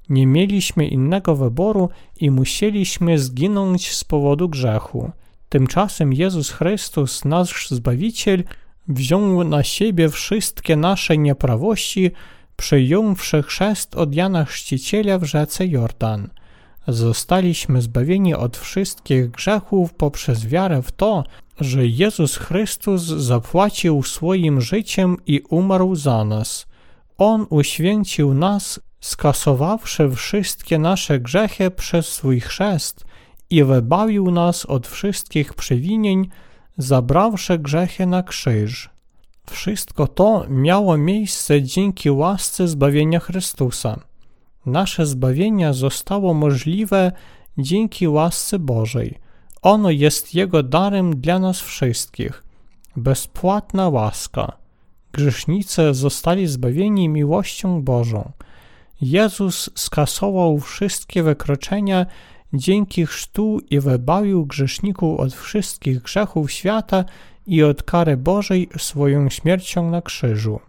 Nie 0.10 0.28
mieliśmy 0.28 0.88
innego 0.88 1.36
wyboru 1.36 1.90
i 2.20 2.32
musieliśmy 2.32 3.20
zginąć 3.20 3.92
z 3.92 4.04
powodu 4.04 4.50
grzechu. 4.50 5.12
Tymczasem 5.50 6.14
Jezus 6.14 6.52
Chrystus, 6.52 7.26
nasz 7.26 7.70
Zbawiciel, 7.70 8.44
wziął 8.88 9.44
na 9.44 9.64
siebie 9.64 10.10
wszystkie 10.10 10.76
nasze 10.76 11.18
nieprawości, 11.18 12.12
przyjąwszy 12.56 13.44
chrzest 13.44 13.96
od 13.96 14.16
Jana 14.16 14.46
Chrzciciela 14.46 15.20
w 15.20 15.24
rzece 15.24 15.68
Jordan. 15.68 16.30
Zostaliśmy 16.88 17.82
zbawieni 17.82 18.34
od 18.34 18.58
wszystkich 18.58 19.32
grzechów 19.32 19.94
poprzez 19.94 20.46
wiarę 20.46 20.82
w 20.82 20.92
to, 20.92 21.24
że 21.60 21.88
Jezus 21.88 22.38
Chrystus 22.38 23.02
zapłacił 23.02 24.04
swoim 24.04 24.62
życiem 24.62 25.18
i 25.26 25.42
umarł 25.50 25.96
za 25.96 26.26
nas. 26.26 26.66
On 27.18 27.46
uświęcił 27.50 28.34
nas, 28.34 28.80
skasowawszy 29.02 30.10
wszystkie 30.16 30.80
nasze 30.80 31.20
grzechy 31.20 31.72
przez 31.72 32.08
swój 32.08 32.40
chrzest 32.40 33.06
i 33.50 33.64
wybawił 33.64 34.32
nas 34.32 34.66
od 34.66 34.88
wszystkich 34.88 35.54
przewinień, 35.54 36.30
zabrawszy 36.78 37.60
grzechy 37.60 38.06
na 38.06 38.24
krzyż. 38.24 38.90
Wszystko 39.50 40.08
to 40.08 40.46
miało 40.50 40.98
miejsce 40.98 41.64
dzięki 41.64 42.12
łasce 42.12 42.68
zbawienia 42.68 43.20
Chrystusa. 43.20 44.00
Nasze 44.66 45.06
zbawienie 45.06 45.74
zostało 45.74 46.34
możliwe 46.34 47.12
dzięki 47.58 48.08
łasce 48.08 48.60
Bożej. 48.60 49.18
Ono 49.62 49.90
jest 49.90 50.36
Jego 50.36 50.64
darem 50.64 51.22
dla 51.22 51.40
nas 51.40 51.60
wszystkich. 51.62 52.44
Bezpłatna 52.96 53.90
łaska. 53.90 54.58
Grzesznicy 55.12 55.94
zostali 55.94 56.48
zbawieni 56.48 57.10
miłością 57.10 57.82
Bożą. 57.82 58.32
Jezus 59.02 59.70
skasował 59.76 60.60
wszystkie 60.60 61.24
wykroczenia 61.24 62.06
dzięki 62.54 63.06
chrztu 63.06 63.60
i 63.70 63.80
wybawił 63.80 64.46
grzeszników 64.46 65.20
od 65.20 65.34
wszystkich 65.34 66.02
grzechów 66.02 66.52
świata 66.52 67.06
i 67.48 67.64
od 67.64 67.84
kary 67.84 68.18
Bożej 68.18 68.70
swoją 68.78 69.30
śmiercią 69.30 69.92
na 69.92 70.02
krzyżu. 70.02 70.60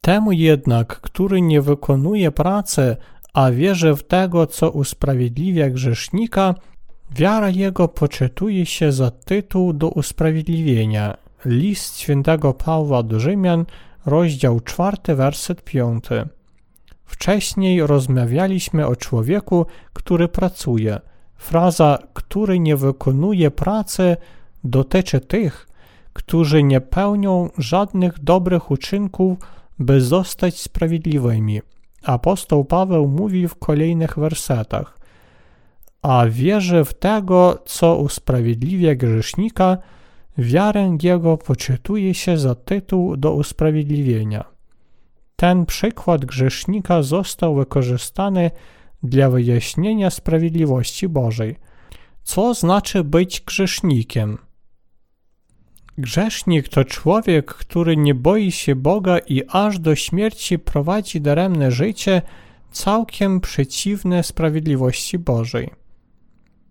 Temu 0.00 0.32
jednak, 0.32 1.00
który 1.00 1.40
nie 1.40 1.62
wykonuje 1.62 2.30
pracy, 2.30 2.96
a 3.34 3.50
wierzy 3.50 3.94
w 3.94 4.02
tego, 4.02 4.46
co 4.46 4.70
usprawiedliwia 4.70 5.70
grzesznika, 5.70 6.54
wiara 7.10 7.48
jego 7.48 7.88
poczytuje 7.88 8.66
się 8.66 8.92
za 8.92 9.10
tytuł 9.10 9.72
do 9.72 9.88
usprawiedliwienia. 9.88 11.16
List 11.44 11.98
świętego 11.98 12.54
Pawła 12.54 13.02
do 13.02 13.20
Rzymian, 13.20 13.64
rozdział 14.06 14.60
4, 14.60 14.96
werset 15.14 15.64
5. 15.64 16.04
Wcześniej 17.06 17.86
rozmawialiśmy 17.86 18.86
o 18.86 18.96
człowieku, 18.96 19.66
który 19.92 20.28
pracuje. 20.28 21.00
Fraza, 21.36 21.98
który 22.12 22.58
nie 22.58 22.76
wykonuje 22.76 23.50
pracy, 23.50 24.16
dotyczy 24.64 25.20
tych, 25.20 25.68
którzy 26.12 26.62
nie 26.62 26.80
pełnią 26.80 27.50
żadnych 27.58 28.18
dobrych 28.18 28.70
uczynków, 28.70 29.38
by 29.78 30.00
zostać 30.00 30.60
sprawiedliwymi. 30.60 31.60
Apostoł 32.02 32.64
Paweł 32.64 33.08
mówi 33.08 33.48
w 33.48 33.54
kolejnych 33.54 34.18
wersetach: 34.18 34.98
A 36.02 36.24
wierzy 36.28 36.84
w 36.84 36.94
tego, 36.94 37.62
co 37.64 37.96
usprawiedliwia 37.96 38.94
grzesznika, 38.94 39.78
wiarę 40.38 40.96
jego 41.02 41.36
poczytuje 41.36 42.14
się 42.14 42.38
za 42.38 42.54
tytuł 42.54 43.16
do 43.16 43.32
usprawiedliwienia. 43.32 44.55
Ten 45.36 45.66
przykład 45.66 46.24
grzesznika 46.24 47.02
został 47.02 47.54
wykorzystany 47.54 48.50
dla 49.02 49.30
wyjaśnienia 49.30 50.10
sprawiedliwości 50.10 51.08
Bożej. 51.08 51.56
Co 52.22 52.54
znaczy 52.54 53.04
być 53.04 53.40
grzesznikiem? 53.40 54.38
Grzesznik 55.98 56.68
to 56.68 56.84
człowiek, 56.84 57.54
który 57.54 57.96
nie 57.96 58.14
boi 58.14 58.52
się 58.52 58.74
Boga 58.74 59.18
i 59.18 59.42
aż 59.48 59.78
do 59.78 59.94
śmierci 59.94 60.58
prowadzi 60.58 61.20
daremne 61.20 61.70
życie, 61.70 62.22
całkiem 62.70 63.40
przeciwne 63.40 64.22
sprawiedliwości 64.22 65.18
Bożej. 65.18 65.70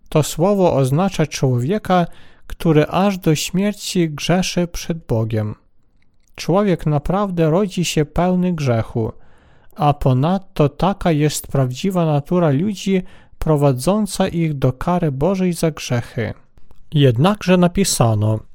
To 0.08 0.22
słowo 0.22 0.74
oznacza 0.74 1.26
człowieka, 1.26 2.06
który 2.46 2.86
aż 2.86 3.18
do 3.18 3.34
śmierci 3.34 4.10
grzeszy 4.10 4.66
przed 4.66 5.06
Bogiem. 5.06 5.54
Człowiek 6.36 6.86
naprawdę 6.86 7.50
rodzi 7.50 7.84
się 7.84 8.04
pełny 8.04 8.52
grzechu, 8.52 9.12
a 9.76 9.94
ponadto 9.94 10.68
taka 10.68 11.12
jest 11.12 11.46
prawdziwa 11.46 12.06
natura 12.06 12.50
ludzi 12.50 13.02
prowadząca 13.38 14.28
ich 14.28 14.54
do 14.54 14.72
kary 14.72 15.12
Bożej 15.12 15.52
za 15.52 15.70
grzechy. 15.70 16.34
Jednakże 16.92 17.56
napisano– 17.56 18.38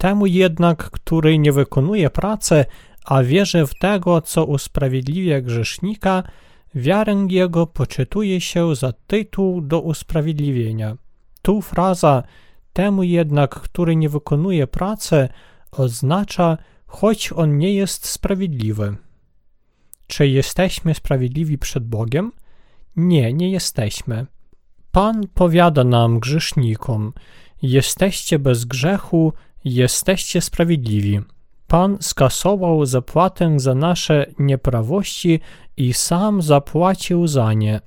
Temu 0.00 0.26
jednak, 0.26 0.90
który 0.90 1.38
nie 1.38 1.52
wykonuje 1.52 2.10
pracy, 2.10 2.64
a 3.04 3.22
wierzy 3.22 3.66
w 3.66 3.74
tego, 3.74 4.20
co 4.20 4.44
usprawiedliwia 4.44 5.40
grzesznika, 5.40 6.22
wiarę 6.74 7.26
jego 7.28 7.66
poczytuje 7.66 8.40
się 8.40 8.74
za 8.74 8.92
tytuł 9.06 9.60
do 9.60 9.80
usprawiedliwienia. 9.80 10.96
Tu 11.42 11.62
fraza 11.62 12.22
temu 12.72 13.02
jednak, 13.02 13.50
który 13.50 13.96
nie 13.96 14.08
wykonuje 14.08 14.66
pracy, 14.66 15.28
oznacza, 15.72 16.58
choć 16.90 17.32
on 17.32 17.58
nie 17.58 17.74
jest 17.74 18.06
sprawiedliwy. 18.06 18.96
Czy 20.06 20.28
jesteśmy 20.28 20.94
sprawiedliwi 20.94 21.58
przed 21.58 21.86
Bogiem? 21.86 22.32
Nie, 22.96 23.32
nie 23.32 23.50
jesteśmy. 23.50 24.26
Pan 24.92 25.22
powiada 25.34 25.84
nam, 25.84 26.20
grzesznikom, 26.20 27.12
jesteście 27.62 28.38
bez 28.38 28.64
grzechu, 28.64 29.32
Jesteście 29.64 30.40
sprawiedliwi. 30.40 31.20
Pan 31.66 31.96
skasował 32.00 32.86
zapłatę 32.86 33.60
za 33.60 33.74
nasze 33.74 34.26
nieprawości 34.38 35.40
i 35.76 35.94
sam 35.94 36.42
zapłacił 36.42 37.26
za 37.26 37.52
nie. 37.52 37.80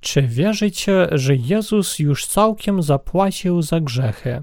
Czy 0.00 0.22
wierzycie, 0.22 1.08
że 1.12 1.36
Jezus 1.36 1.98
już 1.98 2.26
całkiem 2.26 2.82
zapłacił 2.82 3.62
za 3.62 3.80
grzechy? 3.80 4.42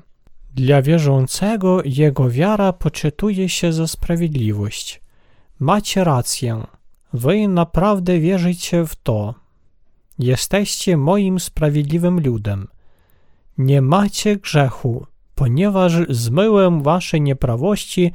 Dla 0.58 0.82
wierzącego 0.82 1.82
jego 1.86 2.30
wiara 2.30 2.74
poczytuje 2.74 3.50
się 3.50 3.74
za 3.74 3.88
sprawiedliwość. 3.88 5.02
Macie 5.60 6.04
rację. 6.04 6.64
Wy 7.14 7.48
naprawdę 7.48 8.20
wierzycie 8.20 8.86
w 8.86 8.96
to. 8.96 9.34
Jesteście 10.20 10.98
moim 10.98 11.40
sprawiedliwym 11.40 12.20
ludem. 12.20 12.68
Nie 13.58 13.82
macie 13.82 14.36
grzechu 14.36 15.06
ponieważ 15.38 15.94
zmyłem 16.10 16.84
wasze 16.84 17.20
nieprawości, 17.20 18.12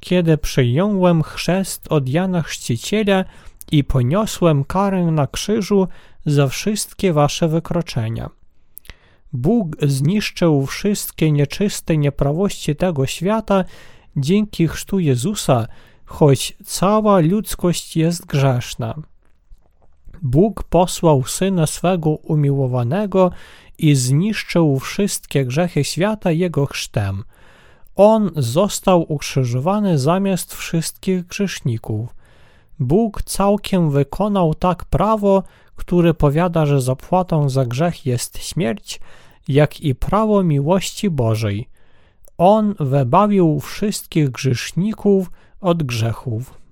kiedy 0.00 0.38
przyjąłem 0.38 1.22
chrzest 1.22 1.86
od 1.92 2.08
Jana 2.08 2.42
Chrzciciela 2.42 3.24
i 3.72 3.84
poniosłem 3.84 4.64
karę 4.64 5.04
na 5.04 5.26
krzyżu 5.26 5.88
za 6.26 6.48
wszystkie 6.48 7.12
wasze 7.12 7.48
wykroczenia. 7.48 8.30
Bóg 9.34 9.76
zniszczył 9.82 10.66
wszystkie 10.66 11.32
nieczyste 11.32 11.96
nieprawości 11.96 12.76
tego 12.76 13.06
świata 13.06 13.64
dzięki 14.16 14.68
chrztu 14.68 14.98
Jezusa, 14.98 15.66
choć 16.04 16.56
cała 16.64 17.20
ludzkość 17.20 17.96
jest 17.96 18.26
grzeszna. 18.26 18.94
Bóg 20.22 20.62
posłał 20.62 21.24
Syna 21.24 21.66
swego 21.66 22.10
umiłowanego 22.10 23.30
i 23.78 23.94
zniszczył 23.94 24.78
wszystkie 24.78 25.44
grzechy 25.44 25.84
świata 25.84 26.30
Jego 26.30 26.66
chrztem. 26.66 27.24
On 27.96 28.30
został 28.36 29.12
ukrzyżowany 29.12 29.98
zamiast 29.98 30.54
wszystkich 30.54 31.26
grzeszników. 31.26 32.14
Bóg 32.78 33.22
całkiem 33.22 33.90
wykonał 33.90 34.54
tak 34.54 34.84
prawo, 34.84 35.42
które 35.76 36.14
powiada, 36.14 36.66
że 36.66 36.80
zapłatą 36.80 37.48
za 37.48 37.64
grzech 37.64 38.06
jest 38.06 38.38
śmierć, 38.38 39.00
jak 39.48 39.80
i 39.80 39.94
prawo 39.94 40.42
miłości 40.42 41.10
Bożej. 41.10 41.68
On 42.38 42.74
wybawił 42.80 43.60
wszystkich 43.60 44.30
grzeszników 44.30 45.30
od 45.60 45.82
grzechów. 45.82 46.64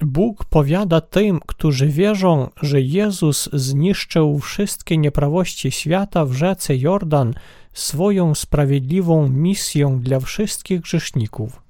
Bóg 0.00 0.44
powiada 0.44 1.00
tym, 1.00 1.40
którzy 1.46 1.86
wierzą, 1.86 2.50
że 2.62 2.80
Jezus 2.80 3.48
zniszczył 3.52 4.38
wszystkie 4.38 4.98
nieprawości 4.98 5.70
świata 5.70 6.24
w 6.24 6.32
rzece 6.32 6.76
Jordan 6.76 7.34
swoją 7.72 8.34
sprawiedliwą 8.34 9.28
misją 9.28 10.00
dla 10.00 10.20
wszystkich 10.20 10.80
grzeszników. 10.80 11.62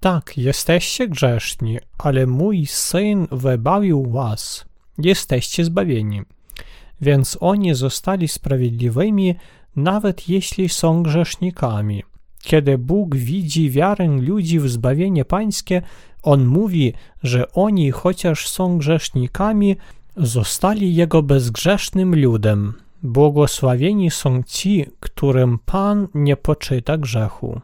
Tak, 0.00 0.38
jesteście 0.38 1.08
grzeszni, 1.08 1.78
ale 1.98 2.26
mój 2.26 2.66
Syn 2.66 3.26
wybawił 3.32 4.10
was. 4.10 4.64
Jesteście 4.98 5.64
zbawieni. 5.64 6.22
Więc 7.04 7.38
oni 7.40 7.74
zostali 7.74 8.28
sprawiedliwymi, 8.28 9.34
nawet 9.76 10.28
jeśli 10.28 10.68
są 10.68 11.02
grzesznikami. 11.02 12.02
Kiedy 12.42 12.78
Bóg 12.78 13.16
widzi 13.16 13.70
wiarę 13.70 14.06
ludzi 14.06 14.60
w 14.60 14.68
zbawienie 14.68 15.24
pańskie, 15.24 15.82
on 16.22 16.46
mówi, 16.46 16.92
że 17.22 17.52
oni, 17.52 17.90
chociaż 17.90 18.48
są 18.48 18.78
grzesznikami, 18.78 19.76
zostali 20.16 20.94
Jego 20.94 21.22
bezgrzesznym 21.22 22.14
ludem. 22.20 22.72
Błogosławieni 23.02 24.10
są 24.10 24.42
ci, 24.42 24.86
którym 25.00 25.58
Pan 25.58 26.08
nie 26.14 26.36
poczyta 26.36 26.98
grzechu. 26.98 27.60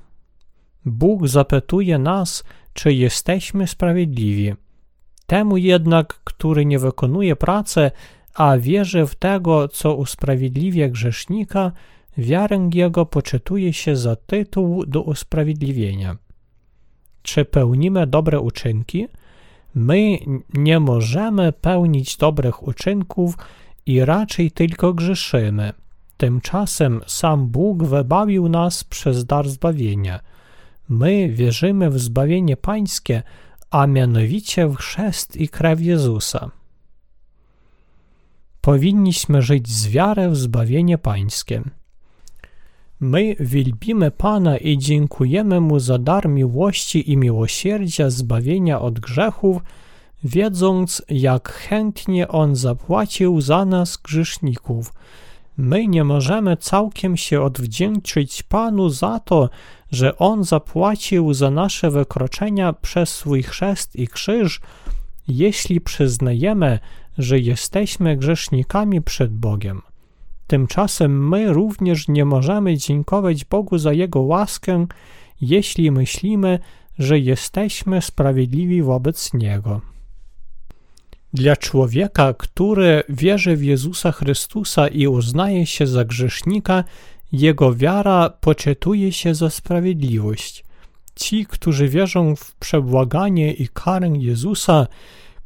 Bóg 0.84 1.28
zapytuje 1.28 1.98
nas, 1.98 2.44
czy 2.72 2.92
jesteśmy 2.92 3.66
sprawiedliwi. 3.66 4.54
Temu 5.26 5.56
jednak, 5.56 6.20
który 6.24 6.66
nie 6.66 6.78
wykonuje 6.78 7.36
pracy, 7.36 7.90
a 8.34 8.58
wierzy 8.58 9.06
w 9.06 9.14
tego, 9.14 9.68
co 9.68 9.94
usprawiedliwia 9.94 10.88
grzesznika, 10.88 11.72
wiarę 12.18 12.68
jego 12.74 13.06
poczytuje 13.06 13.72
się 13.72 13.96
za 13.96 14.16
tytuł 14.16 14.86
do 14.86 15.02
usprawiedliwienia. 15.02 16.16
Czy 17.22 17.44
pełnimy 17.44 18.06
dobre 18.06 18.40
uczynki? 18.40 19.06
My 19.74 20.18
nie 20.54 20.80
możemy 20.80 21.52
pełnić 21.52 22.16
dobrych 22.16 22.68
uczynków 22.68 23.34
i 23.86 24.04
raczej 24.04 24.50
tylko 24.50 24.94
grzeszymy. 24.94 25.72
Tymczasem 26.16 27.00
sam 27.06 27.46
Bóg 27.46 27.84
wybawił 27.84 28.48
nas 28.48 28.84
przez 28.84 29.24
dar 29.24 29.48
zbawienia. 29.48 30.20
My 30.88 31.28
wierzymy 31.28 31.90
w 31.90 31.98
zbawienie 31.98 32.56
Pańskie, 32.56 33.22
a 33.70 33.86
mianowicie 33.86 34.68
w 34.68 34.76
chrzest 34.76 35.36
i 35.36 35.48
krew 35.48 35.80
Jezusa. 35.80 36.50
Powinniśmy 38.60 39.42
żyć 39.42 39.68
z 39.68 39.88
wiarą 39.88 40.30
w 40.30 40.36
zbawienie 40.36 40.98
Pańskie. 40.98 41.62
My 43.00 43.36
wielbimy 43.40 44.10
Pana 44.10 44.56
i 44.56 44.78
dziękujemy 44.78 45.60
Mu 45.60 45.78
za 45.78 45.98
dar 45.98 46.28
miłości 46.28 47.10
i 47.12 47.16
miłosierdzia 47.16 48.10
zbawienia 48.10 48.80
od 48.80 49.00
grzechów, 49.00 49.62
wiedząc, 50.24 51.02
jak 51.08 51.52
chętnie 51.52 52.28
On 52.28 52.56
zapłacił 52.56 53.40
za 53.40 53.64
nas 53.64 53.96
grzeszników. 53.96 54.92
My 55.56 55.88
nie 55.88 56.04
możemy 56.04 56.56
całkiem 56.56 57.16
się 57.16 57.42
odwdzięczyć 57.42 58.42
Panu 58.42 58.88
za 58.88 59.20
to, 59.20 59.50
że 59.92 60.18
On 60.18 60.44
zapłacił 60.44 61.34
za 61.34 61.50
nasze 61.50 61.90
wykroczenia 61.90 62.72
przez 62.72 63.08
swój 63.08 63.42
chrzest 63.42 63.96
i 63.96 64.08
krzyż, 64.08 64.60
jeśli 65.28 65.80
przyznajemy, 65.80 66.78
że 67.22 67.38
jesteśmy 67.38 68.16
grzesznikami 68.16 69.02
przed 69.02 69.32
Bogiem. 69.32 69.82
Tymczasem 70.46 71.28
my 71.28 71.52
również 71.52 72.08
nie 72.08 72.24
możemy 72.24 72.76
dziękować 72.76 73.44
Bogu 73.44 73.78
za 73.78 73.92
Jego 73.92 74.20
łaskę, 74.20 74.86
jeśli 75.40 75.90
myślimy, 75.90 76.58
że 76.98 77.18
jesteśmy 77.18 78.02
sprawiedliwi 78.02 78.82
wobec 78.82 79.34
Niego. 79.34 79.80
Dla 81.32 81.56
człowieka, 81.56 82.34
który 82.34 83.02
wierzy 83.08 83.56
w 83.56 83.64
Jezusa 83.64 84.12
Chrystusa 84.12 84.88
i 84.88 85.06
uznaje 85.06 85.66
się 85.66 85.86
za 85.86 86.04
grzesznika, 86.04 86.84
jego 87.32 87.74
wiara 87.74 88.30
poczytuje 88.30 89.12
się 89.12 89.34
za 89.34 89.50
sprawiedliwość. 89.50 90.64
Ci, 91.14 91.46
którzy 91.46 91.88
wierzą 91.88 92.36
w 92.36 92.54
przebłaganie 92.54 93.52
i 93.52 93.68
karę 93.68 94.10
Jezusa, 94.18 94.86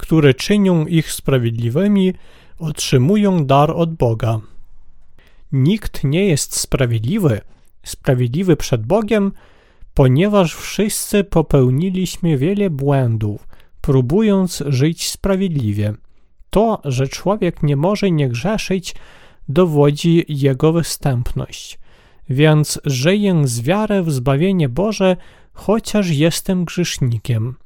które 0.05 0.35
czynią 0.35 0.87
ich 0.87 1.13
sprawiedliwymi, 1.13 2.15
otrzymują 2.59 3.47
dar 3.47 3.71
od 3.71 3.95
Boga. 3.95 4.41
Nikt 5.53 6.05
nie 6.05 6.27
jest 6.27 6.57
sprawiedliwy, 6.57 7.41
sprawiedliwy 7.85 8.57
przed 8.57 8.87
Bogiem, 8.87 9.33
ponieważ 9.95 10.55
wszyscy 10.55 11.25
popełniliśmy 11.25 12.39
wiele 12.39 12.71
błędów, 12.71 13.49
próbując 13.81 14.63
żyć 14.67 15.11
sprawiedliwie. 15.11 15.95
To, 16.51 16.81
że 16.85 17.09
człowiek 17.09 17.63
nie 17.63 17.77
może 17.77 18.11
nie 18.11 18.29
grzeszyć, 18.29 18.95
dowodzi 19.49 20.25
jego 20.29 20.73
występność. 20.73 21.79
Więc 22.31 22.81
żyję 22.85 23.43
z 23.45 23.61
wiary 23.61 24.03
w 24.03 24.13
zbawienie 24.13 24.69
Boże, 24.69 25.17
chociaż 25.53 26.11
jestem 26.11 26.65
grzesznikiem. 26.65 27.57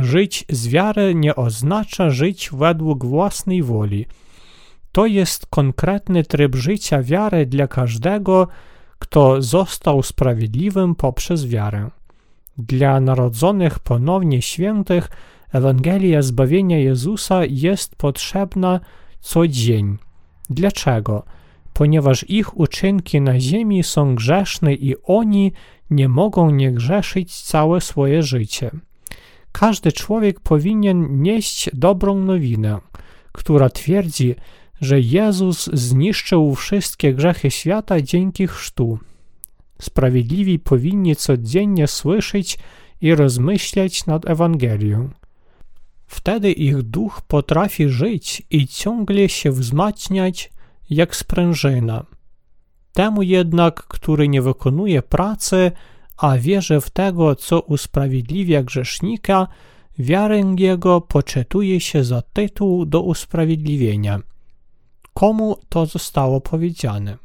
Żyć 0.00 0.44
z 0.50 0.68
wiary 0.68 1.14
nie 1.14 1.36
oznacza 1.36 2.10
żyć 2.10 2.50
według 2.52 3.04
własnej 3.04 3.62
woli. 3.62 4.06
To 4.92 5.06
jest 5.06 5.46
konkretny 5.46 6.24
tryb 6.24 6.56
życia 6.56 7.02
wiary 7.02 7.46
dla 7.46 7.68
każdego, 7.68 8.48
kto 8.98 9.42
został 9.42 10.02
sprawiedliwym 10.02 10.94
poprzez 10.94 11.46
wiarę. 11.46 11.90
Dla 12.58 13.00
narodzonych 13.00 13.78
ponownie 13.78 14.42
świętych 14.42 15.08
Ewangelia 15.52 16.22
zbawienia 16.22 16.78
Jezusa 16.78 17.44
jest 17.44 17.96
potrzebna 17.96 18.80
co 19.20 19.48
dzień. 19.48 19.98
Dlaczego? 20.50 21.24
Ponieważ 21.72 22.24
ich 22.28 22.56
uczynki 22.56 23.20
na 23.20 23.40
ziemi 23.40 23.82
są 23.82 24.14
grzeszne 24.14 24.74
i 24.74 24.94
oni 25.04 25.52
nie 25.90 26.08
mogą 26.08 26.50
nie 26.50 26.72
grzeszyć 26.72 27.42
całe 27.42 27.80
swoje 27.80 28.22
życie. 28.22 28.70
Każdy 29.58 29.92
człowiek 29.92 30.40
powinien 30.40 31.22
nieść 31.22 31.70
dobrą 31.72 32.18
nowinę, 32.18 32.78
która 33.32 33.70
twierdzi, 33.70 34.34
że 34.80 35.00
Jezus 35.00 35.70
zniszczył 35.72 36.54
wszystkie 36.54 37.14
grzechy 37.14 37.50
świata 37.50 38.00
dzięki 38.00 38.46
chrztu. 38.46 38.98
Sprawiedliwi 39.80 40.58
powinni 40.58 41.16
codziennie 41.16 41.88
słyszeć 41.88 42.58
i 43.00 43.14
rozmyślać 43.14 44.06
nad 44.06 44.28
Ewangelią. 44.30 45.08
Wtedy 46.06 46.52
ich 46.52 46.82
duch 46.82 47.20
potrafi 47.28 47.88
żyć 47.88 48.42
i 48.50 48.66
ciągle 48.66 49.28
się 49.28 49.50
wzmacniać 49.50 50.50
jak 50.90 51.16
sprężyna. 51.16 52.04
Temu 52.92 53.22
jednak, 53.22 53.86
który 53.86 54.28
nie 54.28 54.42
wykonuje 54.42 55.02
pracy, 55.02 55.72
a 56.16 56.38
wierzy 56.38 56.80
w 56.80 56.90
tego, 56.90 57.34
co 57.34 57.60
usprawiedliwia 57.60 58.62
grzesznika, 58.62 59.48
wiarę 59.98 60.40
jego 60.58 61.00
poczytuje 61.00 61.80
się 61.80 62.04
za 62.04 62.22
tytuł 62.22 62.86
do 62.86 63.02
usprawiedliwienia. 63.02 64.20
Komu 65.14 65.56
to 65.68 65.86
zostało 65.86 66.40
powiedziane? 66.40 67.16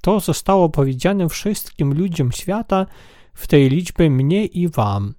To 0.00 0.20
zostało 0.20 0.68
powiedziane 0.68 1.28
wszystkim 1.28 1.94
ludziom 1.94 2.32
świata, 2.32 2.86
w 3.34 3.46
tej 3.46 3.68
liczbie 3.68 4.10
mnie 4.10 4.46
i 4.46 4.68
wam. 4.68 5.14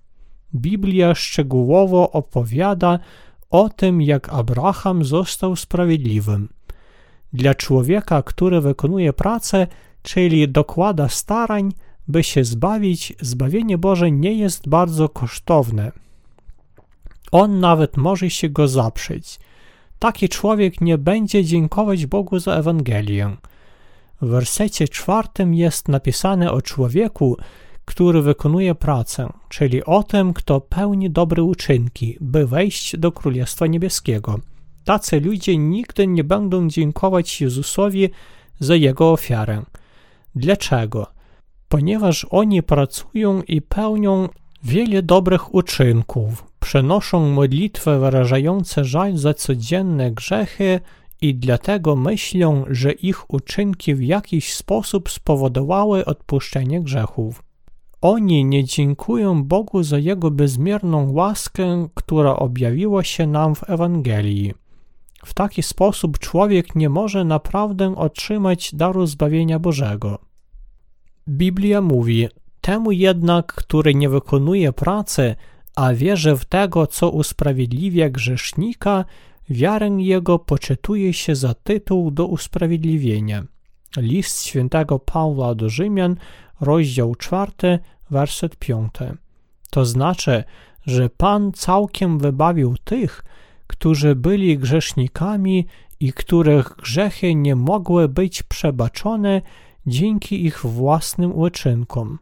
Biblia 0.56 1.16
szczegółowo 1.16 2.12
opowiada 2.12 3.00
o 3.50 3.70
tym, 3.70 4.02
jak 4.02 4.30
Abraham 4.30 5.06
został 5.06 5.56
sprawiedliwym. 5.56 6.50
Dla 7.34 7.56
człowieka, 7.56 8.24
który 8.24 8.62
wykonuje 8.62 9.14
pracę, 9.14 9.68
czyli 10.02 10.50
dokłada 10.50 11.10
starań, 11.10 11.72
by 12.12 12.24
się 12.24 12.44
zbawić, 12.44 13.14
zbawienie 13.22 13.78
Boże 13.78 14.12
nie 14.12 14.34
jest 14.34 14.70
bardzo 14.70 15.10
kosztowne. 15.10 15.92
On 17.32 17.60
nawet 17.60 17.98
może 17.98 18.30
się 18.30 18.50
go 18.50 18.68
zaprzeć. 18.68 19.40
Taki 20.00 20.30
człowiek 20.30 20.82
nie 20.82 20.98
będzie 20.98 21.46
dziękować 21.46 22.06
Bogu 22.06 22.40
za 22.40 22.56
Ewangelię. 22.56 23.38
W 24.22 24.28
wersecie 24.28 24.88
czwartym 24.88 25.54
jest 25.54 25.88
napisane 25.88 26.52
o 26.52 26.62
człowieku, 26.62 27.38
który 27.86 28.22
wykonuje 28.22 28.76
pracę, 28.76 29.34
czyli 29.50 29.84
o 29.84 30.04
tym, 30.04 30.34
kto 30.34 30.62
pełni 30.62 31.10
dobre 31.10 31.44
uczynki, 31.44 32.18
by 32.22 32.48
wejść 32.48 32.98
do 32.98 33.12
Królestwa 33.12 33.68
Niebieskiego. 33.68 34.40
Tacy 34.84 35.20
ludzie 35.20 35.58
nigdy 35.58 36.08
nie 36.08 36.24
będą 36.24 36.70
dziękować 36.70 37.42
Jezusowi 37.42 38.10
za 38.60 38.76
Jego 38.76 39.12
ofiarę. 39.12 39.64
Dlaczego? 40.36 41.21
Ponieważ 41.72 42.26
oni 42.30 42.64
pracują 42.64 43.42
i 43.42 43.62
pełnią 43.62 44.30
wiele 44.64 45.04
dobrych 45.04 45.56
uczynków, 45.56 46.46
przenoszą 46.60 47.30
modlitwy 47.30 48.00
wyrażające 48.00 48.86
żal 48.86 49.18
za 49.18 49.34
codzienne 49.34 50.12
grzechy 50.12 50.80
i 51.22 51.36
dlatego 51.36 51.96
myślą, 51.96 52.66
że 52.70 52.92
ich 52.92 53.34
uczynki 53.34 53.96
w 53.96 54.04
jakiś 54.04 54.54
sposób 54.54 55.10
spowodowały 55.10 56.06
odpuszczenie 56.06 56.82
grzechów. 56.82 57.44
Oni 58.02 58.46
nie 58.46 58.64
dziękują 58.64 59.44
Bogu 59.44 59.84
za 59.84 59.98
Jego 59.98 60.32
bezmierną 60.32 61.12
łaskę, 61.12 61.88
która 61.94 62.36
objawiła 62.36 63.04
się 63.04 63.28
nam 63.28 63.56
w 63.56 63.70
Ewangelii. 63.70 64.54
W 65.26 65.34
taki 65.34 65.64
sposób 65.64 66.20
człowiek 66.20 66.76
nie 66.76 66.90
może 66.90 67.26
naprawdę 67.26 67.96
otrzymać 67.96 68.76
daru 68.76 69.06
zbawienia 69.06 69.60
Bożego. 69.60 70.31
Biblia 71.32 71.82
mówi: 71.82 72.28
Temu 72.62 72.92
jednak, 72.92 73.54
który 73.54 73.96
nie 73.96 74.10
wykonuje 74.10 74.74
pracy, 74.74 75.36
a 75.76 75.94
wierzy 75.94 76.36
w 76.36 76.46
tego, 76.46 76.88
co 76.88 77.10
usprawiedliwia 77.10 78.10
grzesznika, 78.10 79.06
wiarę 79.50 79.88
jego 79.88 80.40
poczytuje 80.40 81.14
się 81.14 81.36
za 81.36 81.54
tytuł 81.54 82.12
do 82.12 82.26
usprawiedliwienia. 82.26 83.44
List 83.98 84.46
świętego 84.46 85.00
Pawła 85.00 85.56
do 85.56 85.70
Rzymian, 85.70 86.16
rozdział 86.62 87.16
4, 87.16 87.80
werset 88.10 88.56
5. 88.56 88.94
To 89.70 89.86
znaczy, 89.86 90.44
że 90.86 91.10
Pan 91.10 91.52
całkiem 91.52 92.20
wybawił 92.20 92.78
tych, 92.84 93.24
którzy 93.68 94.16
byli 94.16 94.58
grzesznikami 94.58 95.68
i 96.00 96.14
których 96.14 96.76
grzechy 96.76 97.36
nie 97.36 97.56
mogły 97.56 98.10
być 98.10 98.44
przebaczone 98.44 99.42
dzięki 99.88 100.46
ich 100.46 100.66
własnym 100.66 101.36
uczynkom. 101.36 102.20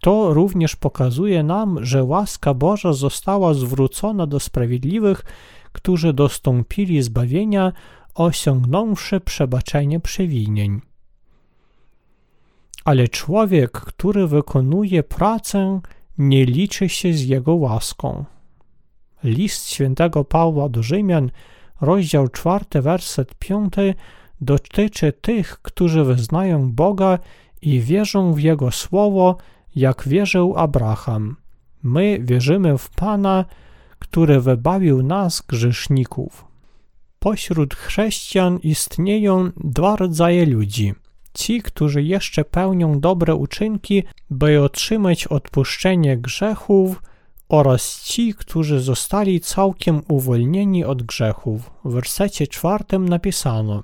To 0.00 0.34
również 0.34 0.76
pokazuje 0.76 1.42
nam, 1.42 1.84
że 1.84 2.04
łaska 2.04 2.54
Boża 2.54 2.92
została 2.92 3.54
zwrócona 3.54 4.26
do 4.26 4.40
sprawiedliwych, 4.40 5.24
którzy 5.72 6.12
dostąpili 6.12 7.02
zbawienia, 7.02 7.72
osiągnąwszy 8.14 9.20
przebaczenie 9.20 10.00
przewinień. 10.00 10.80
Ale 12.84 13.08
człowiek, 13.08 13.70
który 13.70 14.26
wykonuje 14.26 15.02
pracę, 15.02 15.80
nie 16.18 16.44
liczy 16.44 16.88
się 16.88 17.12
z 17.12 17.24
jego 17.24 17.54
łaską. 17.54 18.24
List 19.24 19.70
świętego 19.70 20.24
Pawła 20.24 20.68
do 20.68 20.82
Rzymian, 20.82 21.30
rozdział 21.80 22.28
4, 22.28 22.64
werset 22.82 23.34
5, 23.34 23.72
dotyczy 24.40 25.12
tych, 25.12 25.58
którzy 25.62 26.04
wyznają 26.04 26.72
Boga 26.72 27.18
i 27.62 27.80
wierzą 27.80 28.32
w 28.32 28.40
Jego 28.40 28.70
słowo, 28.70 29.36
jak 29.76 30.08
wierzył 30.08 30.54
Abraham. 30.56 31.36
My 31.82 32.18
wierzymy 32.22 32.78
w 32.78 32.90
Pana, 32.90 33.44
który 33.98 34.40
wybawił 34.40 35.02
nas 35.02 35.42
grzeszników. 35.48 36.44
Pośród 37.18 37.74
chrześcijan 37.74 38.58
istnieją 38.62 39.50
dwa 39.56 39.96
rodzaje 39.96 40.46
ludzi. 40.46 40.94
Ci, 41.34 41.62
którzy 41.62 42.02
jeszcze 42.02 42.44
pełnią 42.44 43.00
dobre 43.00 43.34
uczynki, 43.34 44.02
by 44.30 44.62
otrzymać 44.62 45.26
odpuszczenie 45.26 46.16
grzechów, 46.16 47.02
oraz 47.50 48.02
ci, 48.04 48.34
którzy 48.34 48.80
zostali 48.80 49.40
całkiem 49.40 50.02
uwolnieni 50.08 50.84
od 50.84 51.02
grzechów. 51.02 51.70
W 51.84 51.92
wersecie 51.92 52.46
czwartym 52.46 53.08
napisano: 53.08 53.82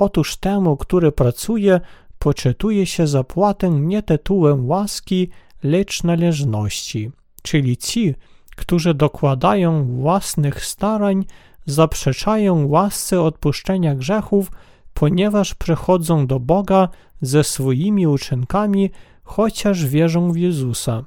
Otóż 0.00 0.36
temu, 0.36 0.76
który 0.76 1.12
pracuje, 1.12 1.80
poczytuje 2.18 2.86
się 2.86 3.06
zapłatę 3.06 3.70
nie 3.70 4.02
tytułem 4.02 4.68
łaski, 4.68 5.30
lecz 5.62 6.04
należności. 6.04 7.10
Czyli 7.42 7.76
ci, 7.76 8.14
którzy 8.56 8.94
dokładają 8.94 9.84
własnych 9.84 10.64
starań, 10.64 11.24
zaprzeczają 11.66 12.66
łasce 12.66 13.22
odpuszczenia 13.22 13.94
grzechów, 13.94 14.50
ponieważ 14.94 15.54
przychodzą 15.54 16.26
do 16.26 16.40
Boga 16.40 16.88
ze 17.20 17.44
swoimi 17.44 18.06
uczynkami, 18.06 18.90
chociaż 19.22 19.86
wierzą 19.86 20.32
w 20.32 20.36
Jezusa. 20.36 21.04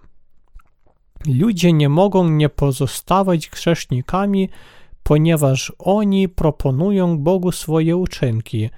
Ludzie 1.27 1.73
nie 1.73 1.89
mogą 1.89 2.29
nie 2.29 2.49
pozostawać 2.49 3.49
grzesznikami, 3.49 4.49
ponieważ 5.03 5.73
oni 5.79 6.29
proponują 6.29 7.17
Bogu 7.17 7.51
swoje 7.51 7.97
uczynki. 7.97 8.69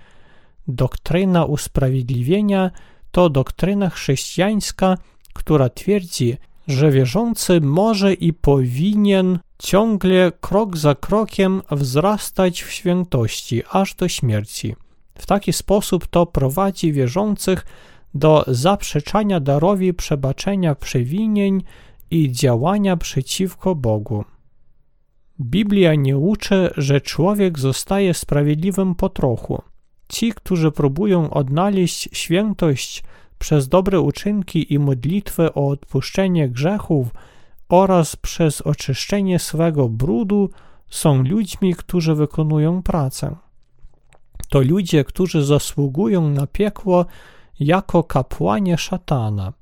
Doktryna 0.67 1.45
usprawiedliwienia 1.45 2.71
to 3.11 3.29
doktryna 3.29 3.89
chrześcijańska, 3.89 4.97
która 5.33 5.69
twierdzi, 5.69 6.37
że 6.67 6.91
wierzący 6.91 7.61
może 7.61 8.13
i 8.13 8.33
powinien 8.33 9.39
ciągle 9.59 10.31
krok 10.41 10.77
za 10.77 10.95
krokiem 10.95 11.61
wzrastać 11.71 12.63
w 12.63 12.71
świętości 12.71 13.63
aż 13.71 13.95
do 13.95 14.07
śmierci. 14.07 14.75
W 15.17 15.25
taki 15.25 15.53
sposób 15.53 16.07
to 16.07 16.25
prowadzi 16.25 16.93
wierzących 16.93 17.65
do 18.13 18.45
zaprzeczania 18.47 19.39
darowi 19.39 19.93
przebaczenia 19.93 20.75
przewinień 20.75 21.63
i 22.11 22.31
działania 22.31 22.97
przeciwko 22.97 23.75
Bogu. 23.75 24.25
Biblia 25.39 25.95
nie 25.95 26.17
uczy, 26.17 26.69
że 26.77 27.01
człowiek 27.01 27.59
zostaje 27.59 28.13
sprawiedliwym 28.13 28.95
po 28.95 29.09
trochu. 29.09 29.61
Ci, 30.07 30.33
którzy 30.33 30.71
próbują 30.71 31.29
odnaleźć 31.29 32.09
świętość 32.13 33.03
przez 33.39 33.67
dobre 33.67 33.99
uczynki 33.99 34.73
i 34.73 34.79
modlitwę 34.79 35.53
o 35.53 35.67
odpuszczenie 35.67 36.49
grzechów 36.49 37.07
oraz 37.69 38.15
przez 38.15 38.61
oczyszczenie 38.61 39.39
swego 39.39 39.89
brudu, 39.89 40.49
są 40.89 41.23
ludźmi, 41.23 41.75
którzy 41.75 42.15
wykonują 42.15 42.83
pracę. 42.83 43.35
To 44.49 44.61
ludzie, 44.61 45.03
którzy 45.03 45.45
zasługują 45.45 46.29
na 46.29 46.47
piekło 46.47 47.05
jako 47.59 48.03
kapłanie 48.03 48.77
szatana. 48.77 49.53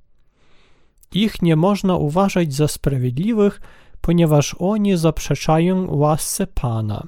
Ich 1.14 1.42
nie 1.42 1.56
można 1.56 1.96
uważać 1.96 2.54
za 2.54 2.68
sprawiedliwych, 2.68 3.62
ponieważ 4.04 4.56
oni 4.60 4.98
zaprzeczają 4.98 5.96
łasce 5.96 6.48
Pana. 6.48 7.08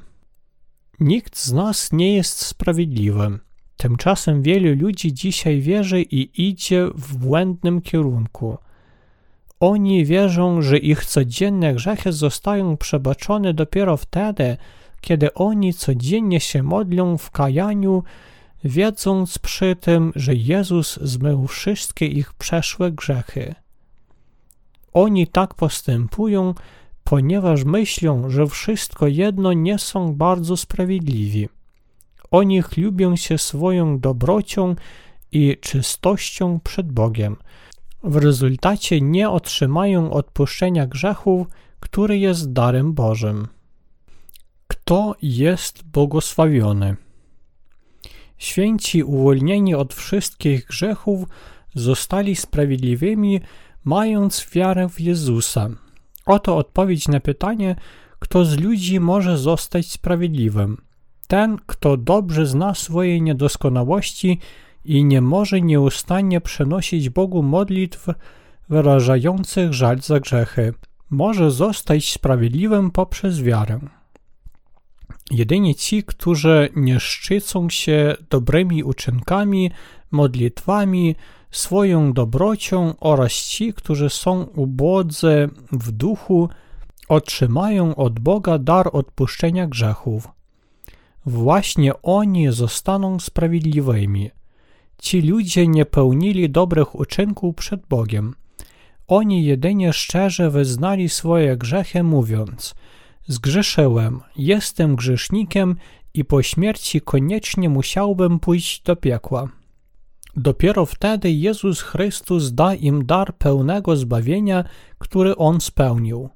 Nikt 1.00 1.38
z 1.38 1.54
nas 1.54 1.92
nie 1.92 2.16
jest 2.16 2.42
sprawiedliwym. 2.42 3.40
Tymczasem 3.78 4.42
wielu 4.42 4.86
ludzi 4.86 5.14
dzisiaj 5.14 5.62
wierzy 5.62 6.02
i 6.02 6.48
idzie 6.50 6.88
w 6.96 7.18
błędnym 7.18 7.82
kierunku. 7.82 8.58
Oni 9.60 10.06
wierzą, 10.06 10.62
że 10.62 10.78
ich 10.78 11.06
codzienne 11.06 11.74
grzechy 11.74 12.12
zostają 12.12 12.78
przebaczone 12.78 13.54
dopiero 13.54 13.98
wtedy, 13.98 14.58
kiedy 15.02 15.34
oni 15.34 15.74
codziennie 15.74 16.40
się 16.40 16.64
modlą 16.64 17.18
w 17.18 17.32
kajaniu, 17.32 18.04
wiedząc 18.64 19.40
przy 19.40 19.76
tym, 19.76 20.12
że 20.16 20.36
Jezus 20.36 21.00
zmył 21.02 21.48
wszystkie 21.48 22.06
ich 22.06 22.34
przeszłe 22.34 22.92
grzechy. 22.92 23.56
Oni 24.96 25.28
tak 25.28 25.54
postępują, 25.54 26.54
ponieważ 27.10 27.64
myślą, 27.64 28.30
że 28.30 28.48
wszystko 28.48 29.08
jedno 29.08 29.54
nie 29.54 29.80
są 29.80 30.16
bardzo 30.16 30.58
sprawiedliwi. 30.58 31.50
Oni 32.32 32.62
chlubią 32.62 33.16
się 33.16 33.38
swoją 33.38 34.00
dobrocią 34.00 34.76
i 35.32 35.58
czystością 35.62 36.60
przed 36.64 36.92
Bogiem. 36.92 37.36
W 38.04 38.16
rezultacie 38.16 39.02
nie 39.02 39.30
otrzymają 39.30 40.12
odpuszczenia 40.12 40.88
grzechów, 40.88 41.48
który 41.80 42.18
jest 42.18 42.54
darem 42.54 42.94
Bożym. 42.94 43.48
Kto 44.68 45.16
jest 45.22 45.84
błogosławiony? 45.84 46.96
Święci 48.38 49.04
uwolnieni 49.04 49.76
od 49.76 49.94
wszystkich 49.94 50.66
grzechów 50.66 51.30
zostali 51.76 52.36
sprawiedliwymi 52.36 53.42
mając 53.84 54.48
wiarę 54.54 54.90
w 54.90 55.02
Jezusa. 55.02 55.85
Oto 56.26 56.58
odpowiedź 56.58 57.08
na 57.08 57.20
pytanie, 57.20 57.76
kto 58.20 58.46
z 58.46 58.58
ludzi 58.60 59.00
może 59.00 59.38
zostać 59.38 59.92
sprawiedliwym. 59.92 60.78
Ten, 61.28 61.58
kto 61.66 61.98
dobrze 61.98 62.46
zna 62.46 62.74
swoje 62.74 63.22
niedoskonałości 63.22 64.40
i 64.86 65.06
nie 65.06 65.22
może 65.22 65.62
nieustannie 65.62 66.42
przenosić 66.42 67.10
Bogu 67.10 67.44
modlitw 67.44 68.08
wyrażających 68.70 69.74
żal 69.74 70.00
za 70.02 70.20
grzechy, 70.20 70.74
może 71.10 71.52
zostać 71.52 72.12
sprawiedliwym 72.12 72.92
poprzez 72.92 73.42
wiarę. 73.42 73.80
Jedynie 75.32 75.76
ci, 75.76 76.04
którzy 76.04 76.70
nie 76.76 77.00
szczycą 77.00 77.70
się 77.70 78.16
dobrymi 78.30 78.84
uczynkami, 78.84 79.72
modlitwami, 80.12 81.16
swoją 81.58 82.14
dobrocią 82.14 82.94
oraz 83.00 83.32
ci, 83.32 83.74
którzy 83.74 84.10
są 84.10 84.44
ubodzy 84.44 85.50
w 85.72 85.92
duchu, 85.92 86.50
otrzymają 87.10 87.96
od 87.96 88.20
Boga 88.20 88.60
dar 88.60 88.90
odpuszczenia 88.94 89.68
grzechów. 89.68 90.28
Właśnie 91.26 92.02
oni 92.02 92.52
zostaną 92.52 93.20
sprawiedliwymi. 93.20 94.32
Ci 94.98 95.22
ludzie 95.22 95.68
nie 95.68 95.86
pełnili 95.86 96.50
dobrych 96.50 96.96
uczynków 96.96 97.56
przed 97.56 97.88
Bogiem. 97.88 98.34
Oni 99.08 99.46
jedynie 99.46 99.94
szczerze 99.94 100.50
wyznali 100.50 101.10
swoje 101.10 101.58
grzechy, 101.58 102.04
mówiąc: 102.04 102.76
Zgrzeszyłem, 103.28 104.22
jestem 104.38 104.96
grzesznikiem 104.96 105.76
i 106.14 106.26
po 106.26 106.44
śmierci 106.44 107.02
koniecznie 107.02 107.70
musiałbym 107.70 108.40
pójść 108.40 108.82
do 108.82 108.96
piekła. 108.96 109.50
Dopiero 110.38 110.86
wtedy 110.86 111.32
Jezus 111.32 111.82
Chrystus 111.82 112.52
da 112.52 112.74
im 112.74 113.06
dar 113.06 113.38
pełnego 113.38 113.96
zbawienia, 113.96 114.64
który 114.98 115.36
On 115.36 115.62
spełnił. 115.62 116.30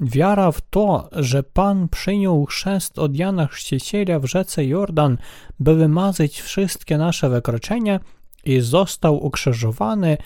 Wiara 0.00 0.52
w 0.52 0.60
to, 0.60 1.08
że 1.12 1.42
Pan 1.42 1.88
przyjął 1.88 2.46
chrzest 2.46 2.98
od 2.98 3.16
Jana 3.16 3.46
Chrzciciela 3.46 4.18
w 4.18 4.24
rzece 4.24 4.64
Jordan, 4.64 5.18
by 5.60 5.74
wymazać 5.74 6.40
wszystkie 6.40 6.98
nasze 6.98 7.28
wykroczenia 7.28 8.00
i 8.44 8.60
został 8.60 9.26
ukrzyżowany, 9.26 10.16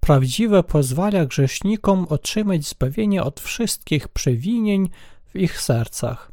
prawdziwe 0.00 0.62
pozwala 0.62 1.26
grzesznikom 1.26 2.06
otrzymać 2.08 2.64
zbawienie 2.64 3.22
od 3.22 3.40
wszystkich 3.40 4.08
przewinień 4.08 4.88
w 5.26 5.36
ich 5.36 5.60
sercach. 5.60 6.32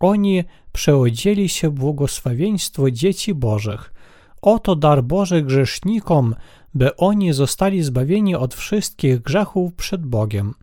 Oni 0.00 0.44
przeodzieli 0.72 1.48
się 1.48 1.70
błogosławieństwo 1.70 2.90
dzieci 2.90 3.34
Bożych– 3.34 3.92
Oto 4.42 4.76
dar 4.76 5.04
Boży 5.04 5.42
grzesznikom, 5.42 6.34
by 6.74 6.96
oni 6.96 7.32
zostali 7.32 7.82
zbawieni 7.82 8.34
od 8.34 8.54
wszystkich 8.54 9.22
grzechów 9.22 9.74
przed 9.74 10.06
Bogiem. 10.06 10.54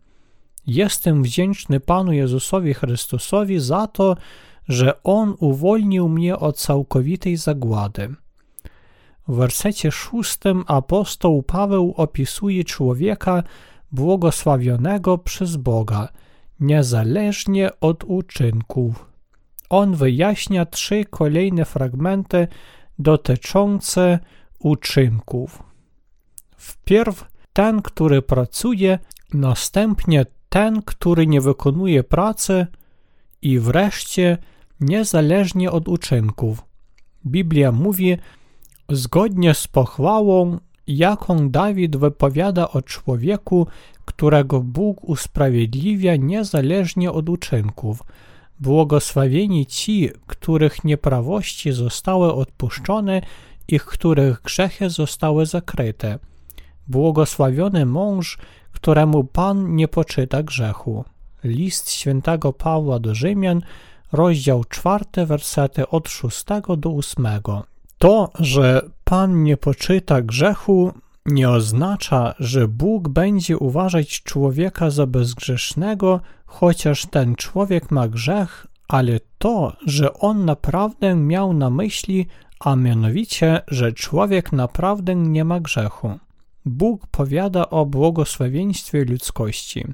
Jestem 0.66 1.22
wdzięczny 1.22 1.80
Panu 1.80 2.12
Jezusowi 2.12 2.74
Chrystusowi 2.74 3.60
za 3.60 3.86
to, 3.86 4.16
że 4.68 5.02
On 5.02 5.34
uwolnił 5.38 6.08
mnie 6.08 6.36
od 6.36 6.58
całkowitej 6.58 7.36
zagłady. 7.36 8.14
W 9.28 9.34
wersecie 9.34 9.92
szóstym 9.92 10.64
apostoł 10.66 11.42
Paweł 11.42 11.94
opisuje 11.96 12.64
człowieka 12.64 13.42
błogosławionego 13.92 15.18
przez 15.18 15.56
Boga, 15.56 16.08
niezależnie 16.60 17.70
od 17.80 18.04
uczynków. 18.04 19.06
On 19.70 19.94
wyjaśnia 19.94 20.66
trzy 20.66 21.04
kolejne 21.10 21.64
fragmenty 21.64 22.48
dotyczące 23.00 24.18
uczynków. 24.58 25.62
Wpierw 26.56 27.24
ten, 27.52 27.82
który 27.82 28.22
pracuje, 28.22 28.98
następnie 29.34 30.26
ten, 30.48 30.82
który 30.82 31.26
nie 31.26 31.40
wykonuje 31.40 32.04
pracy 32.04 32.66
i 33.42 33.58
wreszcie 33.58 34.38
niezależnie 34.80 35.70
od 35.70 35.88
uczynków. 35.88 36.62
Biblia 37.26 37.72
mówi, 37.72 38.16
zgodnie 38.88 39.54
z 39.54 39.68
pochwałą, 39.68 40.58
jaką 40.86 41.50
Dawid 41.50 41.96
wypowiada 41.96 42.68
o 42.70 42.82
człowieku, 42.82 43.66
którego 44.04 44.60
Bóg 44.60 45.08
usprawiedliwia 45.08 46.16
niezależnie 46.16 47.12
od 47.12 47.28
uczynków. 47.28 48.02
Błogosławieni 48.60 49.66
ci, 49.66 50.10
których 50.26 50.84
nieprawości 50.84 51.72
zostały 51.72 52.34
odpuszczone 52.34 53.22
i 53.68 53.80
których 53.80 54.42
grzechy 54.42 54.90
zostały 54.90 55.46
zakryte. 55.46 56.18
Błogosławiony 56.88 57.86
mąż, 57.86 58.38
któremu 58.72 59.24
Pan 59.24 59.76
nie 59.76 59.88
poczyta 59.88 60.42
grzechu. 60.42 61.04
List 61.44 61.90
świętego 61.90 62.52
Pawła 62.52 62.98
do 62.98 63.14
Rzymian, 63.14 63.62
rozdział 64.12 64.64
4, 64.64 65.04
wersety 65.26 65.88
od 65.88 66.08
6 66.08 66.44
do 66.78 66.90
8. 66.90 67.26
To, 67.98 68.30
że 68.38 68.82
Pan 69.04 69.42
nie 69.42 69.56
poczyta 69.56 70.22
grzechu, 70.22 70.92
nie 71.26 71.50
oznacza, 71.50 72.34
że 72.38 72.68
Bóg 72.68 73.08
będzie 73.08 73.58
uważać 73.58 74.22
człowieka 74.22 74.90
za 74.90 75.06
bezgrzesznego, 75.06 76.20
chociaż 76.50 77.06
ten 77.06 77.36
człowiek 77.36 77.90
ma 77.90 78.08
grzech, 78.08 78.66
ale 78.88 79.20
to, 79.38 79.76
że 79.86 80.14
on 80.14 80.44
naprawdę 80.44 81.14
miał 81.14 81.52
na 81.52 81.70
myśli, 81.70 82.26
a 82.60 82.76
mianowicie, 82.76 83.60
że 83.68 83.92
człowiek 83.92 84.52
naprawdę 84.52 85.14
nie 85.14 85.44
ma 85.44 85.60
grzechu. 85.60 86.18
Bóg 86.64 87.06
powiada 87.06 87.70
o 87.70 87.86
błogosławieństwie 87.86 89.04
ludzkości. 89.04 89.84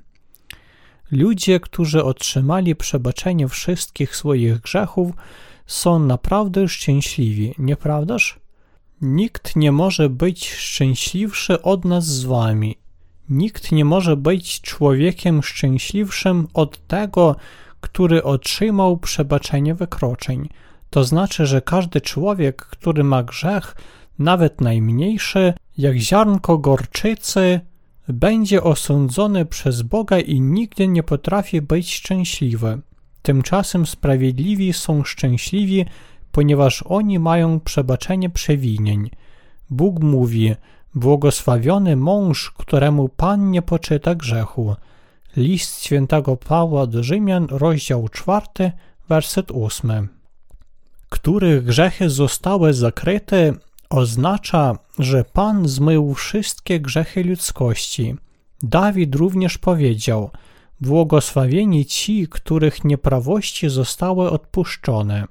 Ludzie, 1.10 1.60
którzy 1.60 2.04
otrzymali 2.04 2.76
przebaczenie 2.76 3.48
wszystkich 3.48 4.16
swoich 4.16 4.60
grzechów, 4.60 5.12
są 5.66 5.98
naprawdę 5.98 6.68
szczęśliwi, 6.68 7.54
nieprawdaż? 7.58 8.40
Nikt 9.00 9.56
nie 9.56 9.72
może 9.72 10.08
być 10.10 10.50
szczęśliwszy 10.50 11.62
od 11.62 11.84
nas 11.84 12.06
z 12.06 12.24
wami. 12.24 12.76
Nikt 13.28 13.72
nie 13.72 13.84
może 13.84 14.16
być 14.16 14.60
człowiekiem 14.60 15.42
szczęśliwszym 15.42 16.48
od 16.54 16.86
tego, 16.86 17.36
który 17.80 18.22
otrzymał 18.22 18.96
przebaczenie 18.96 19.74
wykroczeń. 19.74 20.48
To 20.90 21.04
znaczy, 21.04 21.46
że 21.46 21.62
każdy 21.62 22.00
człowiek, 22.00 22.56
który 22.62 23.04
ma 23.04 23.22
grzech, 23.22 23.76
nawet 24.18 24.60
najmniejszy, 24.60 25.54
jak 25.78 25.96
ziarnko 25.96 26.58
gorczycy, 26.58 27.60
będzie 28.08 28.62
osądzony 28.62 29.46
przez 29.46 29.82
Boga 29.82 30.18
i 30.18 30.40
nigdy 30.40 30.88
nie 30.88 31.02
potrafi 31.02 31.62
być 31.62 31.94
szczęśliwy. 31.94 32.80
Tymczasem 33.22 33.86
sprawiedliwi 33.86 34.72
są 34.72 35.04
szczęśliwi, 35.04 35.86
ponieważ 36.32 36.82
oni 36.82 37.18
mają 37.18 37.60
przebaczenie 37.60 38.30
przewinień. 38.30 39.10
Bóg 39.70 40.00
mówi: 40.00 40.54
Błogosławiony 40.96 41.96
mąż, 41.96 42.50
któremu 42.50 43.08
Pan 43.08 43.50
nie 43.50 43.62
poczyta 43.62 44.14
grzechu. 44.14 44.76
List 45.36 45.84
świętego 45.84 46.36
Pawła 46.36 46.86
do 46.86 47.02
Rzymian, 47.02 47.46
rozdział 47.50 48.08
4, 48.08 48.72
werset 49.08 49.50
8. 49.50 50.08
Których 51.08 51.64
grzechy 51.64 52.10
zostały 52.10 52.74
zakryte, 52.74 53.52
oznacza, 53.90 54.78
że 54.98 55.24
Pan 55.24 55.68
zmył 55.68 56.14
wszystkie 56.14 56.80
grzechy 56.80 57.24
ludzkości. 57.24 58.16
Dawid 58.62 59.14
również 59.14 59.58
powiedział: 59.58 60.30
Błogosławieni 60.80 61.86
ci, 61.86 62.28
których 62.28 62.84
nieprawości 62.84 63.68
zostały 63.68 64.30
odpuszczone. 64.30 65.24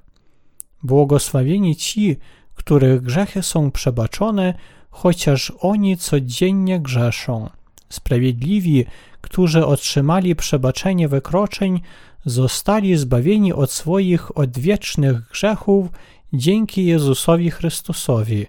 Błogosławieni 0.82 1.76
ci, 1.76 2.16
których 2.54 3.02
grzechy 3.02 3.42
są 3.42 3.70
przebaczone, 3.70 4.54
chociaż 4.96 5.52
oni 5.60 5.96
codziennie 5.96 6.80
grzeszą. 6.80 7.50
Sprawiedliwi, 7.88 8.84
którzy 9.20 9.66
otrzymali 9.66 10.36
przebaczenie 10.36 11.08
wykroczeń, 11.08 11.80
zostali 12.24 12.96
zbawieni 12.96 13.52
od 13.52 13.70
swoich 13.70 14.38
odwiecznych 14.38 15.28
grzechów 15.28 15.88
dzięki 16.32 16.86
Jezusowi 16.86 17.50
Chrystusowi. 17.50 18.46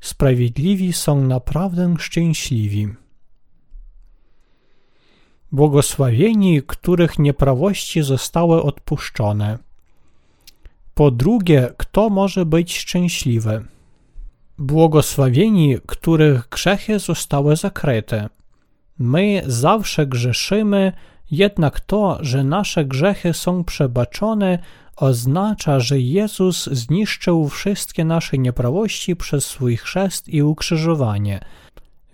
Sprawiedliwi 0.00 0.92
są 0.92 1.22
naprawdę 1.22 1.94
szczęśliwi. 1.98 2.88
Błogosławieni, 5.52 6.62
których 6.66 7.18
nieprawości 7.18 8.02
zostały 8.02 8.62
odpuszczone. 8.62 9.58
Po 10.94 11.10
drugie, 11.10 11.68
kto 11.76 12.10
może 12.10 12.46
być 12.46 12.78
szczęśliwy? 12.78 13.64
Błogosławieni, 14.58 15.76
których 15.86 16.48
grzechy 16.48 16.98
zostały 16.98 17.56
zakryte. 17.56 18.28
My 18.98 19.42
zawsze 19.46 20.06
grzeszymy, 20.06 20.92
jednak 21.30 21.80
to, 21.80 22.18
że 22.20 22.44
nasze 22.44 22.84
grzechy 22.84 23.32
są 23.32 23.64
przebaczone, 23.64 24.58
oznacza, 24.96 25.80
że 25.80 26.00
Jezus 26.00 26.66
zniszczył 26.66 27.48
wszystkie 27.48 28.04
nasze 28.04 28.38
nieprawości 28.38 29.16
przez 29.16 29.46
swój 29.46 29.76
chrzest 29.76 30.28
i 30.28 30.42
ukrzyżowanie. 30.42 31.40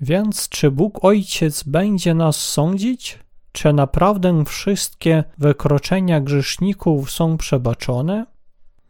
Więc 0.00 0.48
czy 0.48 0.70
Bóg 0.70 1.04
Ojciec 1.04 1.62
będzie 1.62 2.14
nas 2.14 2.36
sądzić? 2.36 3.18
Czy 3.52 3.72
naprawdę 3.72 4.44
wszystkie 4.44 5.24
wykroczenia 5.38 6.20
grzeszników 6.20 7.10
są 7.10 7.36
przebaczone? 7.36 8.26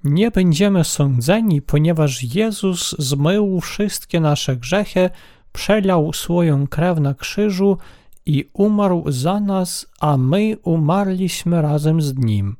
Nie 0.04 0.30
będziemy 0.30 0.84
sądzeni, 0.84 1.62
ponieważ 1.62 2.34
Jezus 2.34 2.94
zmył 2.98 3.60
wszystkie 3.60 4.20
nasze 4.20 4.56
grzechy, 4.56 5.10
przelał 5.52 6.12
swoją 6.12 6.66
krew 6.66 6.98
na 6.98 7.14
krzyżu 7.14 7.78
i 8.26 8.48
umarł 8.52 9.04
za 9.06 9.40
nas, 9.40 9.86
a 10.00 10.16
my 10.16 10.56
umarliśmy 10.62 11.62
razem 11.62 12.02
z 12.02 12.16
Nim. 12.16 12.56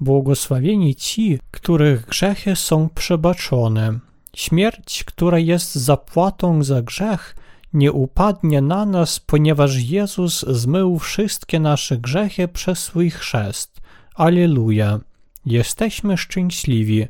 Błogosławieni 0.00 0.94
ci, 0.94 1.38
których 1.50 2.06
grzechy 2.06 2.56
są 2.56 2.88
przebaczone. 2.94 3.98
Śmierć, 4.36 5.04
która 5.04 5.38
jest 5.38 5.74
zapłatą 5.74 6.62
za 6.62 6.82
grzech, 6.82 7.36
nie 7.72 7.92
upadnie 7.92 8.60
na 8.60 8.86
nas, 8.86 9.20
ponieważ 9.20 9.76
Jezus 9.76 10.40
zmył 10.48 10.98
wszystkie 10.98 11.60
nasze 11.60 11.98
grzechy 11.98 12.48
przez 12.48 12.78
swój 12.78 13.10
chrzest. 13.10 13.80
Alleluja. 14.14 15.00
Jesteśmy 15.46 16.16
szczęśliwi. 16.16 17.06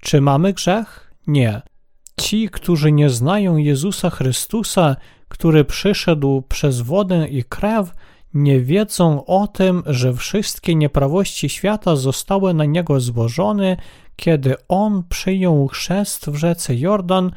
Czy 0.00 0.20
mamy 0.20 0.52
grzech? 0.52 1.14
Nie. 1.26 1.62
Ci, 2.20 2.48
którzy 2.48 2.92
nie 2.92 3.10
znają 3.10 3.56
Jezusa 3.56 4.10
Chrystusa, 4.10 4.96
który 5.28 5.64
przyszedł 5.64 6.42
przez 6.42 6.80
wodę 6.80 7.28
i 7.28 7.44
krew, 7.44 7.92
nie 8.34 8.60
wiedzą 8.60 9.24
o 9.24 9.46
tym, 9.46 9.82
że 9.86 10.14
wszystkie 10.14 10.74
nieprawości 10.74 11.48
świata 11.48 11.96
zostały 11.96 12.54
na 12.54 12.64
niego 12.64 13.00
złożone, 13.00 13.76
kiedy 14.16 14.54
on 14.68 15.02
przyjął 15.08 15.68
chrzest 15.68 16.26
w 16.26 16.34
rzece 16.36 16.76
Jordan, 16.76 17.30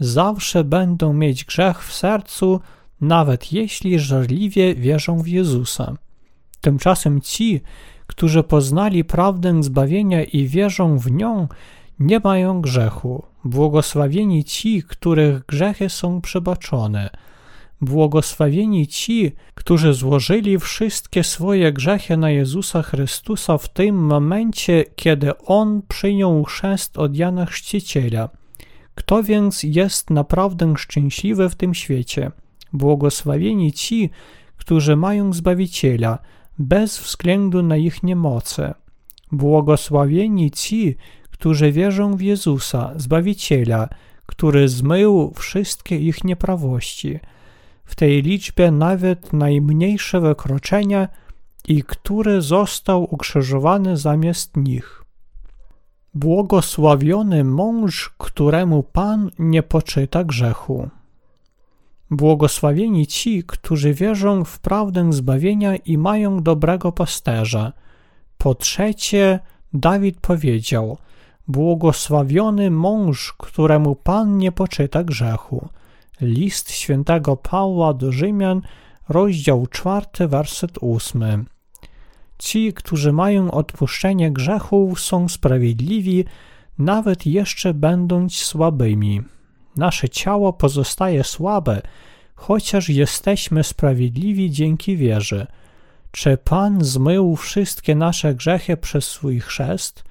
zawsze 0.00 0.64
będą 0.64 1.12
mieć 1.12 1.44
grzech 1.44 1.84
w 1.84 1.94
sercu, 1.94 2.60
nawet 3.00 3.52
jeśli 3.52 3.98
żarliwie 3.98 4.74
wierzą 4.74 5.22
w 5.22 5.28
Jezusa. 5.28 5.94
Tymczasem 6.60 7.20
ci, 7.20 7.60
którzy 8.08 8.42
poznali 8.42 9.04
prawdę 9.04 9.62
zbawienia 9.62 10.24
i 10.24 10.46
wierzą 10.46 10.98
w 10.98 11.10
nią, 11.10 11.48
nie 12.00 12.20
mają 12.24 12.60
grzechu. 12.60 13.24
Błogosławieni 13.44 14.44
ci, 14.44 14.82
których 14.82 15.46
grzechy 15.46 15.88
są 15.88 16.20
przebaczone. 16.20 17.10
Błogosławieni 17.80 18.86
ci, 18.86 19.32
którzy 19.54 19.94
złożyli 19.94 20.58
wszystkie 20.58 21.24
swoje 21.24 21.72
grzechy 21.72 22.16
na 22.16 22.30
Jezusa 22.30 22.82
Chrystusa 22.82 23.58
w 23.58 23.68
tym 23.68 23.96
momencie, 23.96 24.84
kiedy 24.96 25.38
On 25.38 25.82
przyjął 25.88 26.44
chrzest 26.44 26.98
od 26.98 27.16
Jana 27.16 27.46
Chrzciciela. 27.46 28.28
Kto 28.94 29.22
więc 29.22 29.62
jest 29.62 30.10
naprawdę 30.10 30.74
szczęśliwy 30.76 31.48
w 31.48 31.54
tym 31.54 31.74
świecie? 31.74 32.30
Błogosławieni 32.72 33.72
ci, 33.72 34.10
którzy 34.56 34.96
mają 34.96 35.32
Zbawiciela– 35.32 36.18
bez 36.58 37.00
względu 37.00 37.62
na 37.62 37.76
ich 37.76 38.02
niemoce. 38.02 38.74
Błogosławieni 39.32 40.50
ci, 40.50 40.96
którzy 41.30 41.72
wierzą 41.72 42.16
w 42.16 42.20
Jezusa, 42.20 42.92
Zbawiciela, 42.96 43.88
który 44.26 44.68
zmył 44.68 45.32
wszystkie 45.36 45.96
ich 45.96 46.24
nieprawości. 46.24 47.18
W 47.84 47.94
tej 47.94 48.22
liczbie 48.22 48.70
nawet 48.70 49.32
najmniejsze 49.32 50.20
wykroczenia 50.20 51.08
i 51.68 51.82
który 51.82 52.42
został 52.42 53.14
ukrzyżowany 53.14 53.96
zamiast 53.96 54.56
nich. 54.56 55.04
Błogosławiony 56.14 57.44
mąż, 57.44 58.10
któremu 58.18 58.82
Pan 58.82 59.30
nie 59.38 59.62
poczyta 59.62 60.24
grzechu. 60.24 60.88
Błogosławieni 62.10 63.06
ci, 63.06 63.42
którzy 63.46 63.94
wierzą 63.94 64.44
w 64.44 64.58
prawdę 64.58 65.12
zbawienia 65.12 65.76
i 65.76 65.98
mają 65.98 66.42
dobrego 66.42 66.92
pasterza. 66.92 67.72
Po 68.38 68.54
trzecie, 68.54 69.40
Dawid 69.72 70.20
powiedział: 70.20 70.98
Błogosławiony 71.48 72.70
mąż, 72.70 73.34
któremu 73.38 73.96
Pan 73.96 74.38
nie 74.38 74.52
poczyta 74.52 75.04
grzechu. 75.04 75.68
List 76.20 76.70
świętego 76.70 77.36
Pawła 77.36 77.94
do 77.94 78.12
Rzymian, 78.12 78.62
rozdział 79.08 79.66
czwarty, 79.66 80.28
werset 80.28 80.78
ósmy. 80.80 81.44
Ci, 82.38 82.72
którzy 82.72 83.12
mają 83.12 83.50
odpuszczenie 83.50 84.30
grzechów, 84.30 85.00
są 85.00 85.28
sprawiedliwi, 85.28 86.24
nawet 86.78 87.26
jeszcze 87.26 87.74
będąc 87.74 88.34
słabymi. 88.34 89.22
Nasze 89.78 90.08
ciało 90.08 90.52
pozostaje 90.52 91.24
słabe, 91.24 91.82
chociaż 92.34 92.88
jesteśmy 92.88 93.64
sprawiedliwi 93.64 94.50
dzięki 94.50 94.96
wierze. 94.96 95.46
Czy 96.10 96.36
Pan 96.36 96.84
zmył 96.84 97.36
wszystkie 97.36 97.94
nasze 97.94 98.34
grzechy 98.34 98.76
przez 98.76 99.06
swój 99.06 99.40
chrzest? 99.40 100.04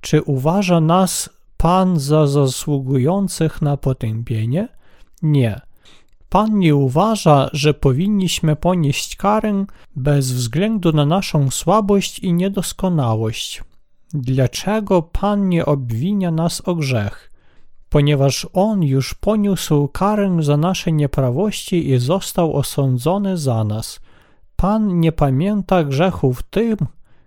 Czy 0.00 0.22
uważa 0.22 0.80
nas 0.80 1.30
Pan 1.56 1.98
za 2.00 2.26
zasługujących 2.26 3.62
na 3.62 3.76
potępienie? 3.76 4.68
Nie. 5.22 5.60
Pan 6.28 6.58
nie 6.58 6.74
uważa, 6.74 7.50
że 7.52 7.74
powinniśmy 7.74 8.56
ponieść 8.56 9.16
karę 9.16 9.64
bez 9.96 10.32
względu 10.32 10.92
na 10.92 11.06
naszą 11.06 11.50
słabość 11.50 12.18
i 12.18 12.32
niedoskonałość. 12.32 13.62
Dlaczego 14.12 15.02
Pan 15.02 15.48
nie 15.48 15.66
obwinia 15.66 16.30
nas 16.30 16.62
o 16.68 16.74
grzech? 16.74 17.27
Ponieważ 17.88 18.46
On 18.52 18.82
już 18.82 19.14
poniósł 19.14 19.88
karę 19.88 20.36
za 20.40 20.56
nasze 20.56 20.92
nieprawości 20.92 21.90
i 21.90 21.98
został 21.98 22.56
osądzony 22.56 23.36
za 23.36 23.64
nas. 23.64 24.00
Pan 24.56 25.00
nie 25.00 25.12
pamięta 25.12 25.84
grzechów 25.84 26.42
tym, 26.42 26.76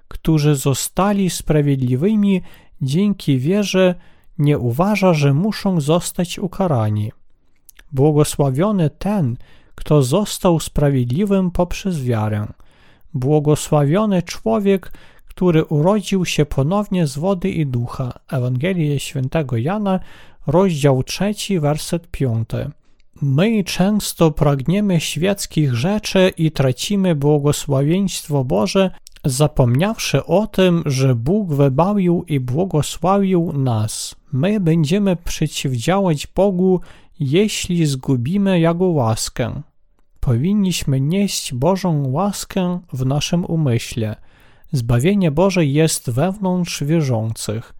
którzy 0.08 0.56
zostali 0.56 1.30
sprawiedliwymi 1.30 2.42
dzięki 2.82 3.38
wierze, 3.38 3.96
nie 4.38 4.60
uważa, 4.60 5.14
że 5.14 5.34
muszą 5.34 5.82
zostać 5.82 6.40
ukarani. 6.40 7.12
Błogosławiony 7.92 8.90
ten, 8.90 9.38
kto 9.76 10.04
został 10.04 10.60
sprawiedliwym 10.60 11.52
poprzez 11.52 12.04
wiarę. 12.04 12.48
Błogosławiony 13.14 14.22
człowiek, 14.22 14.92
który 15.42 15.66
urodził 15.66 16.26
się 16.26 16.46
ponownie 16.46 17.08
z 17.08 17.18
wody 17.18 17.50
i 17.50 17.66
ducha. 17.66 18.14
Ewangelia 18.32 19.00
świętego 19.00 19.58
Jana, 19.58 20.00
rozdział 20.48 21.04
3, 21.04 21.34
werset 21.60 22.08
5. 22.08 22.50
My 23.22 23.64
często 23.64 24.32
pragniemy 24.32 25.00
świeckich 25.00 25.74
rzeczy 25.74 26.32
i 26.38 26.52
tracimy 26.52 27.16
błogosławieństwo 27.16 28.44
Boże, 28.44 28.92
zapomniawszy 29.26 30.26
o 30.26 30.48
tym, 30.48 30.84
że 30.86 31.16
Bóg 31.16 31.54
wybawił 31.54 32.26
i 32.28 32.40
błogosławił 32.40 33.54
nas. 33.54 34.16
My 34.34 34.60
będziemy 34.60 35.16
przeciwdziałać 35.16 36.28
Bogu 36.28 36.80
jeśli 37.20 37.86
zgubimy 37.86 38.60
Jego 38.60 38.86
łaskę. 38.86 39.62
Powinniśmy 40.20 41.02
nieść 41.02 41.54
Bożą 41.54 42.12
łaskę 42.12 42.80
w 42.94 43.06
naszym 43.06 43.46
umyśle. 43.46 44.16
Zbawienie 44.72 45.32
Boże 45.32 45.66
jest 45.66 46.10
wewnątrz 46.10 46.84
wierzących. 46.84 47.74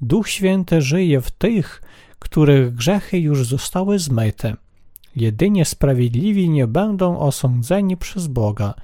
Duch 0.00 0.28
Święty 0.28 0.82
żyje 0.82 1.20
w 1.20 1.30
tych, 1.30 1.82
których 2.18 2.74
grzechy 2.74 3.18
już 3.18 3.46
zostały 3.46 3.98
zmyte. 3.98 4.56
Jedynie 5.16 5.64
sprawiedliwi 5.64 6.50
nie 6.50 6.66
będą 6.66 7.18
osądzeni 7.18 7.96
przez 7.96 8.26
Boga. 8.26 8.74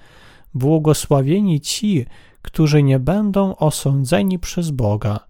Błogosławieni 0.55 1.61
ci, 1.61 2.07
którzy 2.43 2.83
nie 2.83 2.99
będą 2.99 3.57
osądzeni 3.57 4.39
przez 4.39 4.71
Boga. 4.71 5.21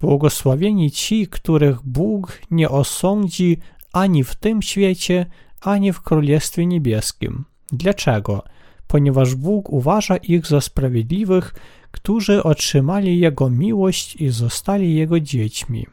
Błogosławieni 0.00 0.90
ci, 0.90 1.26
których 1.26 1.82
Bóg 1.82 2.40
nie 2.50 2.68
osądzi 2.68 3.58
ani 3.92 4.24
w 4.24 4.34
tym 4.34 4.62
świecie, 4.62 5.26
ani 5.60 5.92
w 5.92 6.00
Królestwie 6.00 6.66
Niebieskim. 6.66 7.44
Dlaczego? 7.72 8.42
Ponieważ 8.88 9.34
Bóg 9.34 9.70
uważa 9.70 10.16
ich 10.16 10.46
za 10.46 10.60
sprawiedliwych, 10.60 11.54
którzy 11.90 12.42
otrzymali 12.42 13.20
Jego 13.20 13.50
miłość 13.50 14.16
i 14.16 14.28
zostali 14.28 14.94
Jego 14.94 15.20
dziećmi. 15.20 15.86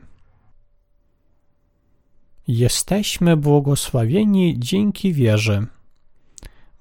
Jesteśmy 2.48 3.38
błogosławieni 3.38 4.56
dzięki 4.60 5.14
wierze. 5.14 5.66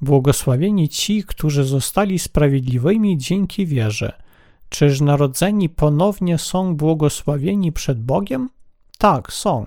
Błogosławieni 0.01 0.89
ci, 0.89 1.25
którzy 1.25 1.65
zostali 1.65 2.19
sprawiedliwymi 2.19 3.19
dzięki 3.19 3.67
wierze. 3.67 4.23
Czyż 4.69 5.01
narodzeni 5.01 5.69
ponownie 5.69 6.39
są 6.39 6.77
błogosławieni 6.77 7.73
przed 7.73 8.03
Bogiem? 8.03 8.51
Tak, 8.99 9.33
są. 9.33 9.67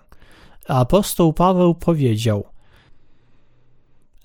Apostoł 0.68 1.34
Paweł 1.34 1.76
powiedział: 1.76 2.43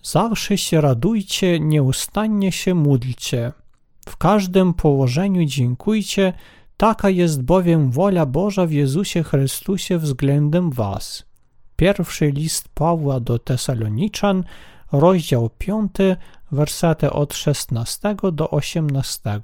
Zawsze 0.02 0.58
się 0.58 0.80
radujcie, 0.80 1.60
nieustannie 1.60 2.52
się 2.52 2.74
módlcie. 2.74 3.52
W 4.08 4.16
każdym 4.16 4.74
położeniu 4.74 5.44
dziękujcie, 5.44 6.32
taka 6.76 7.10
jest 7.10 7.42
bowiem 7.42 7.90
wola 7.90 8.26
Boża 8.26 8.66
w 8.66 8.72
Jezusie 8.72 9.22
Chrystusie 9.22 9.98
względem 9.98 10.70
Was. 10.70 11.24
Pierwszy 11.76 12.30
list 12.30 12.68
Pawła 12.74 13.20
do 13.20 13.38
Tesaloniczan, 13.38 14.44
rozdział 14.92 15.50
5, 15.58 15.92
wersety 16.52 17.10
od 17.10 17.34
16 17.34 18.16
do 18.32 18.50
18. 18.50 19.40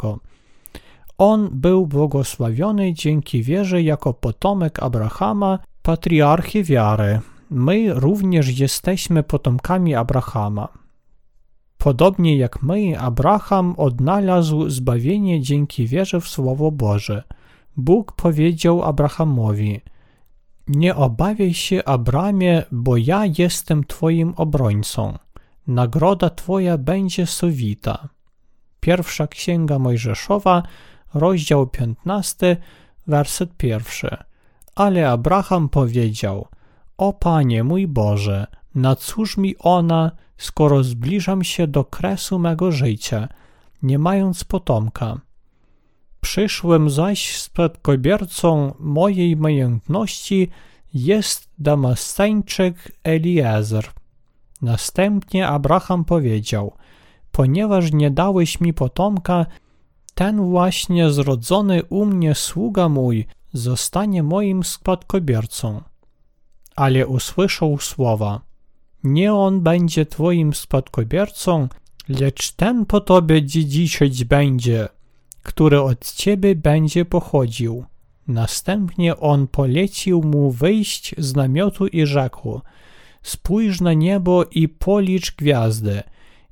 On 1.18 1.48
był 1.52 1.86
błogosławiony 1.86 2.94
dzięki 2.94 3.42
wierze 3.42 3.82
jako 3.82 4.14
potomek 4.14 4.82
Abrahama, 4.82 5.58
patriarchy 5.82 6.64
wiary. 6.64 7.20
My 7.50 7.94
również 7.94 8.58
jesteśmy 8.58 9.22
potomkami 9.22 9.94
Abrahama. 9.94 10.68
Podobnie 11.78 12.36
jak 12.36 12.62
my, 12.62 13.00
Abraham 13.00 13.74
odnalazł 13.76 14.68
zbawienie 14.68 15.40
dzięki 15.40 15.86
wierze 15.86 16.20
w 16.20 16.28
Słowo 16.28 16.70
Boże. 16.70 17.22
Bóg 17.76 18.12
powiedział 18.12 18.82
Abrahamowi: 18.82 19.80
Nie 20.68 20.94
obawiaj 20.96 21.54
się, 21.54 21.84
Abramie, 21.84 22.62
bo 22.72 22.96
ja 22.96 23.22
jestem 23.38 23.84
Twoim 23.84 24.34
obrońcą. 24.36 25.18
Nagroda 25.66 26.30
Twoja 26.30 26.78
będzie 26.78 27.26
sowita. 27.26 28.08
Pierwsza 28.80 29.26
księga 29.26 29.78
Mojżeszowa, 29.78 30.62
rozdział 31.14 31.66
15, 31.66 32.56
werset 33.06 33.56
pierwszy. 33.56 34.16
Ale 34.74 35.10
Abraham 35.10 35.68
powiedział: 35.68 36.46
O 36.98 37.12
Panie 37.12 37.64
mój 37.64 37.86
Boże, 37.86 38.46
na 38.74 38.96
cóż 38.96 39.36
mi 39.36 39.54
ona, 39.58 40.10
skoro 40.36 40.84
zbliżam 40.84 41.44
się 41.44 41.66
do 41.66 41.84
kresu 41.84 42.38
mego 42.38 42.72
życia, 42.72 43.28
nie 43.82 43.98
mając 43.98 44.44
potomka? 44.44 45.20
Przyszłym 46.20 46.90
zaś 46.90 47.36
spadkobiercą 47.36 48.74
mojej 48.78 49.36
majątności 49.36 50.48
jest 50.94 51.48
Damasceńczyk 51.58 52.92
Eliezer. 53.04 53.84
Następnie 54.62 55.48
Abraham 55.48 56.04
powiedział: 56.04 56.72
Ponieważ 57.32 57.92
nie 57.92 58.10
dałeś 58.10 58.60
mi 58.60 58.74
potomka, 58.74 59.46
ten 60.14 60.50
właśnie 60.50 61.10
zrodzony 61.10 61.82
u 61.84 62.06
mnie 62.06 62.34
sługa 62.34 62.88
mój 62.88 63.26
zostanie 63.52 64.22
moim 64.22 64.64
spadkobiercą. 64.64 65.82
Ale 66.76 67.06
usłyszał 67.06 67.78
słowa: 67.78 68.40
Nie 69.04 69.34
on 69.34 69.60
będzie 69.60 70.06
twoim 70.06 70.54
spadkobiercą, 70.54 71.68
lecz 72.08 72.52
ten 72.52 72.86
po 72.86 73.00
tobie 73.00 73.42
dziedziczyć 73.42 74.24
będzie, 74.24 74.88
który 75.42 75.80
od 75.80 76.12
ciebie 76.12 76.54
będzie 76.54 77.04
pochodził. 77.04 77.84
Następnie 78.28 79.16
on 79.16 79.46
polecił 79.46 80.22
mu 80.22 80.50
wyjść 80.50 81.14
z 81.18 81.36
namiotu 81.36 81.86
i 81.86 82.06
rzekł: 82.06 82.60
Spójrz 83.22 83.80
na 83.80 83.92
niebo 83.92 84.44
i 84.44 84.68
policz 84.68 85.36
gwiazdy. 85.36 86.02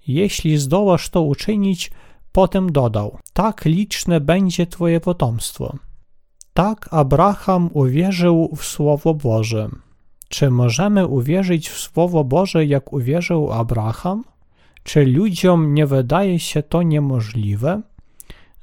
Jeśli 0.06 0.58
zdołasz 0.58 1.08
to 1.08 1.22
uczynić, 1.22 1.90
Potem 2.34 2.72
dodał: 2.72 3.18
Tak 3.32 3.64
liczne 3.64 4.20
będzie 4.20 4.66
Twoje 4.66 5.00
potomstwo. 5.00 5.76
Tak 6.54 6.88
Abraham 6.90 7.70
uwierzył 7.72 8.50
w 8.56 8.64
Słowo 8.64 9.14
Boże. 9.14 9.68
Czy 10.28 10.50
możemy 10.50 11.06
uwierzyć 11.06 11.68
w 11.68 11.78
Słowo 11.78 12.24
Boże, 12.24 12.66
jak 12.66 12.92
uwierzył 12.92 13.52
Abraham? 13.52 14.24
Czy 14.82 15.06
ludziom 15.06 15.74
nie 15.74 15.86
wydaje 15.86 16.38
się 16.38 16.62
to 16.62 16.82
niemożliwe? 16.82 17.82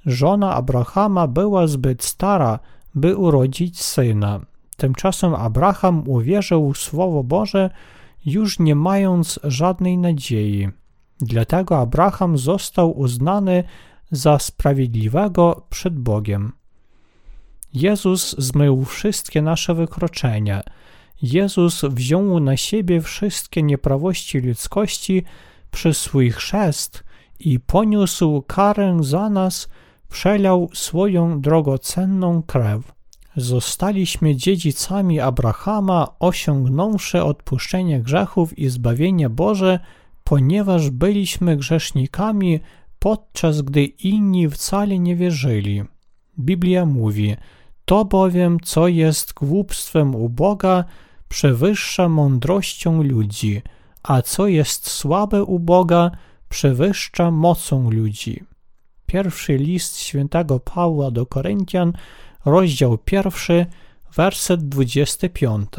Żona 0.06 0.54
Abrahama 0.54 1.28
była 1.28 1.68
zbyt 1.68 2.04
stara, 2.04 2.60
by 2.96 3.18
urodzić 3.18 3.82
syna. 3.82 4.40
Tymczasem 4.78 5.36
Abraham 5.36 6.10
uwierzył 6.10 6.74
w 6.74 6.78
Słowo 6.78 7.24
Boże, 7.24 7.70
już 8.26 8.60
nie 8.60 8.76
mając 8.76 9.40
żadnej 9.44 9.98
nadziei. 9.98 10.70
Dlatego 11.22 11.80
Abraham 11.80 12.38
został 12.38 13.00
uznany 13.00 13.64
za 14.12 14.40
sprawiedliwego 14.40 15.66
przed 15.70 16.00
Bogiem. 16.00 16.52
Jezus 17.74 18.36
zmył 18.38 18.86
wszystkie 18.86 19.42
nasze 19.42 19.74
wykroczenia. 19.74 20.64
Jezus 21.22 21.82
wziął 21.82 22.40
na 22.40 22.58
siebie 22.58 23.02
wszystkie 23.02 23.64
nieprawości 23.64 24.40
ludzkości 24.40 25.24
przez 25.72 25.98
swój 25.98 26.32
chrzest 26.32 27.04
i 27.40 27.60
poniósł 27.60 28.42
karę 28.42 28.98
za 29.02 29.30
nas, 29.30 29.70
przelał 30.10 30.70
swoją 30.74 31.42
drogocenną 31.42 32.44
krew. 32.44 32.94
Zostaliśmy 33.36 34.36
dziedzicami 34.36 35.20
Abrahama, 35.20 36.08
osiągnąwszy 36.20 37.24
odpuszczenie 37.24 38.00
grzechów 38.00 38.60
i 38.60 38.70
zbawienie 38.70 39.30
Boże, 39.30 39.80
ponieważ 40.24 40.90
byliśmy 40.90 41.58
grzesznikami, 41.58 42.60
podczas 43.00 43.62
gdy 43.62 43.84
inni 43.84 44.50
wcale 44.50 45.00
nie 45.00 45.16
wierzyli. 45.16 45.84
Biblia 46.40 46.86
mówi: 46.86 47.36
To 47.86 48.06
bowiem, 48.06 48.58
co 48.64 48.88
jest 48.88 49.34
głupstwem 49.34 50.16
u 50.16 50.30
Boga, 50.30 50.84
przewyższa 51.32 52.10
mądrością 52.10 53.04
ludzi, 53.04 53.62
a 54.04 54.22
co 54.22 54.48
jest 54.48 54.90
słabe 54.90 55.44
u 55.44 55.60
Boga, 55.60 56.12
przewyższa 56.50 57.32
mocą 57.32 57.92
ludzi. 57.92 58.44
Pierwszy 59.06 59.58
list 59.58 60.00
świętego 60.00 60.60
Pawła 60.60 61.12
do 61.12 61.26
Koryntian, 61.26 61.94
rozdział 62.46 62.98
pierwszy, 62.98 63.66
werset 64.16 64.70
25. 64.70 65.70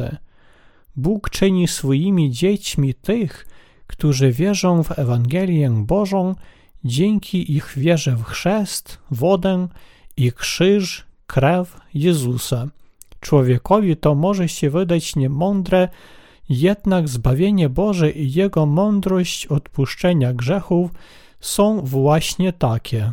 Bóg 0.95 1.29
czyni 1.29 1.67
swoimi 1.67 2.31
dziećmi 2.31 2.93
tych, 2.93 3.47
którzy 3.87 4.31
wierzą 4.31 4.83
w 4.83 4.99
Ewangelię 4.99 5.69
Bożą 5.69 6.35
dzięki 6.85 7.53
ich 7.53 7.73
wierze 7.77 8.15
w 8.15 8.23
chrzest, 8.23 8.97
wodę 9.11 9.67
i 10.17 10.31
krzyż, 10.31 11.05
krew 11.27 11.79
Jezusa. 11.93 12.67
Człowiekowi 13.23 13.97
to 13.97 14.15
może 14.15 14.49
się 14.49 14.69
wydać 14.69 15.15
niemądre, 15.15 15.89
jednak 16.49 17.09
zbawienie 17.09 17.69
Boże 17.69 18.11
i 18.11 18.33
Jego 18.33 18.65
mądrość 18.65 19.45
odpuszczenia 19.45 20.33
grzechów 20.33 20.91
są 21.39 21.81
właśnie 21.81 22.53
takie. 22.53 23.11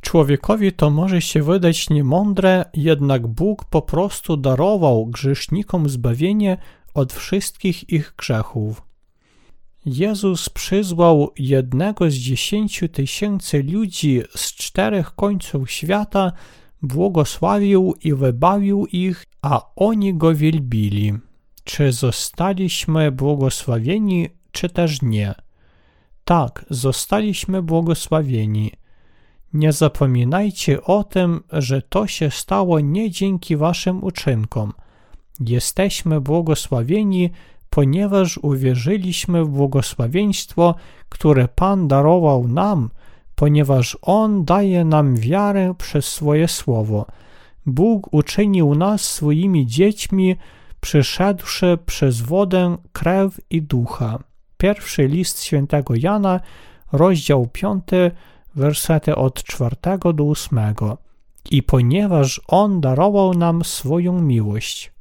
Człowiekowi 0.00 0.72
to 0.72 0.90
może 0.90 1.20
się 1.20 1.42
wydać 1.42 1.90
niemądre, 1.90 2.64
jednak 2.74 3.26
Bóg 3.26 3.64
po 3.64 3.82
prostu 3.82 4.36
darował 4.36 5.06
grzesznikom 5.06 5.88
zbawienie 5.88 6.56
od 6.94 7.12
wszystkich 7.12 7.90
ich 7.90 8.14
grzechów. 8.18 8.82
Jezus 9.86 10.48
przyzwał 10.48 11.30
jednego 11.38 12.10
z 12.10 12.14
dziesięciu 12.14 12.88
tysięcy 12.88 13.62
ludzi 13.62 14.22
z 14.36 14.54
czterech 14.54 15.14
końców 15.14 15.70
świata, 15.70 16.32
błogosławił 16.82 17.94
i 18.02 18.14
wybawił 18.14 18.86
ich, 18.86 19.24
a 19.50 19.72
oni 19.76 20.14
go 20.14 20.34
wielbili. 20.34 21.12
Czy 21.64 21.92
zostaliśmy 21.92 23.12
błogosławieni, 23.12 24.28
czy 24.52 24.68
też 24.68 25.02
nie? 25.02 25.34
Tak, 26.24 26.64
zostaliśmy 26.70 27.62
błogosławieni. 27.62 28.72
Nie 29.52 29.72
zapominajcie 29.72 30.82
o 30.82 31.04
tym, 31.04 31.40
że 31.52 31.82
to 31.82 32.06
się 32.06 32.30
stało 32.30 32.80
nie 32.80 33.10
dzięki 33.10 33.56
waszym 33.56 34.04
uczynkom. 34.04 34.72
Jesteśmy 35.40 36.20
błogosławieni, 36.20 37.30
ponieważ 37.70 38.38
uwierzyliśmy 38.38 39.44
w 39.44 39.48
błogosławieństwo, 39.48 40.74
które 41.08 41.48
Pan 41.48 41.88
darował 41.88 42.48
nam, 42.48 42.90
ponieważ 43.34 43.98
On 44.02 44.44
daje 44.44 44.84
nam 44.84 45.16
wiarę 45.16 45.74
przez 45.78 46.06
swoje 46.06 46.48
słowo. 46.48 47.06
Bóg 47.68 48.08
uczynił 48.14 48.74
nas 48.74 49.02
swoimi 49.02 49.66
dziećmi, 49.66 50.36
przyszedłszy 50.80 51.78
przez 51.86 52.20
wodę, 52.20 52.76
krew 52.92 53.40
i 53.50 53.62
ducha. 53.62 54.18
Pierwszy 54.58 55.06
list 55.06 55.42
świętego 55.42 55.94
Jana, 55.96 56.40
rozdział 56.92 57.46
5, 57.52 57.82
wersety 58.54 59.16
od 59.16 59.42
4 59.42 59.76
do 60.14 60.24
8. 60.24 60.58
I 61.50 61.62
ponieważ 61.62 62.40
On 62.48 62.80
darował 62.80 63.34
nam 63.34 63.64
swoją 63.64 64.22
miłość, 64.22 64.92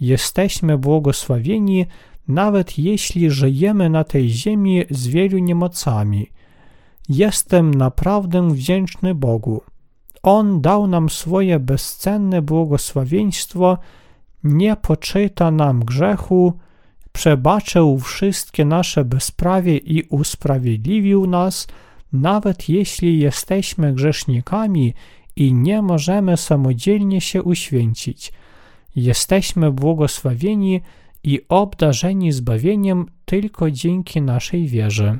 jesteśmy 0.00 0.78
błogosławieni, 0.78 1.86
nawet 2.28 2.78
jeśli 2.78 3.30
żyjemy 3.30 3.90
na 3.90 4.04
tej 4.04 4.28
ziemi 4.28 4.84
z 4.90 5.06
wielu 5.06 5.38
niemocami. 5.38 6.30
Jestem 7.08 7.74
naprawdę 7.74 8.50
wdzięczny 8.52 9.14
Bogu. 9.14 9.62
On 10.30 10.60
dał 10.60 10.86
nam 10.86 11.08
swoje 11.08 11.58
bezcenne 11.60 12.42
błogosławieństwo, 12.42 13.78
nie 14.44 14.76
poczyta 14.76 15.50
nam 15.50 15.84
grzechu, 15.84 16.52
przebaczył 17.12 17.98
wszystkie 17.98 18.64
nasze 18.64 19.04
bezprawie 19.04 19.76
i 19.76 20.02
usprawiedliwił 20.02 21.26
nas, 21.26 21.66
nawet 22.12 22.68
jeśli 22.68 23.18
jesteśmy 23.18 23.94
grzesznikami 23.94 24.94
i 25.36 25.52
nie 25.52 25.82
możemy 25.82 26.36
samodzielnie 26.36 27.20
się 27.20 27.42
uświęcić. 27.42 28.32
Jesteśmy 28.96 29.72
błogosławieni 29.72 30.80
i 31.24 31.40
obdarzeni 31.48 32.32
zbawieniem 32.32 33.06
tylko 33.24 33.70
dzięki 33.70 34.22
naszej 34.22 34.66
wierze. 34.66 35.18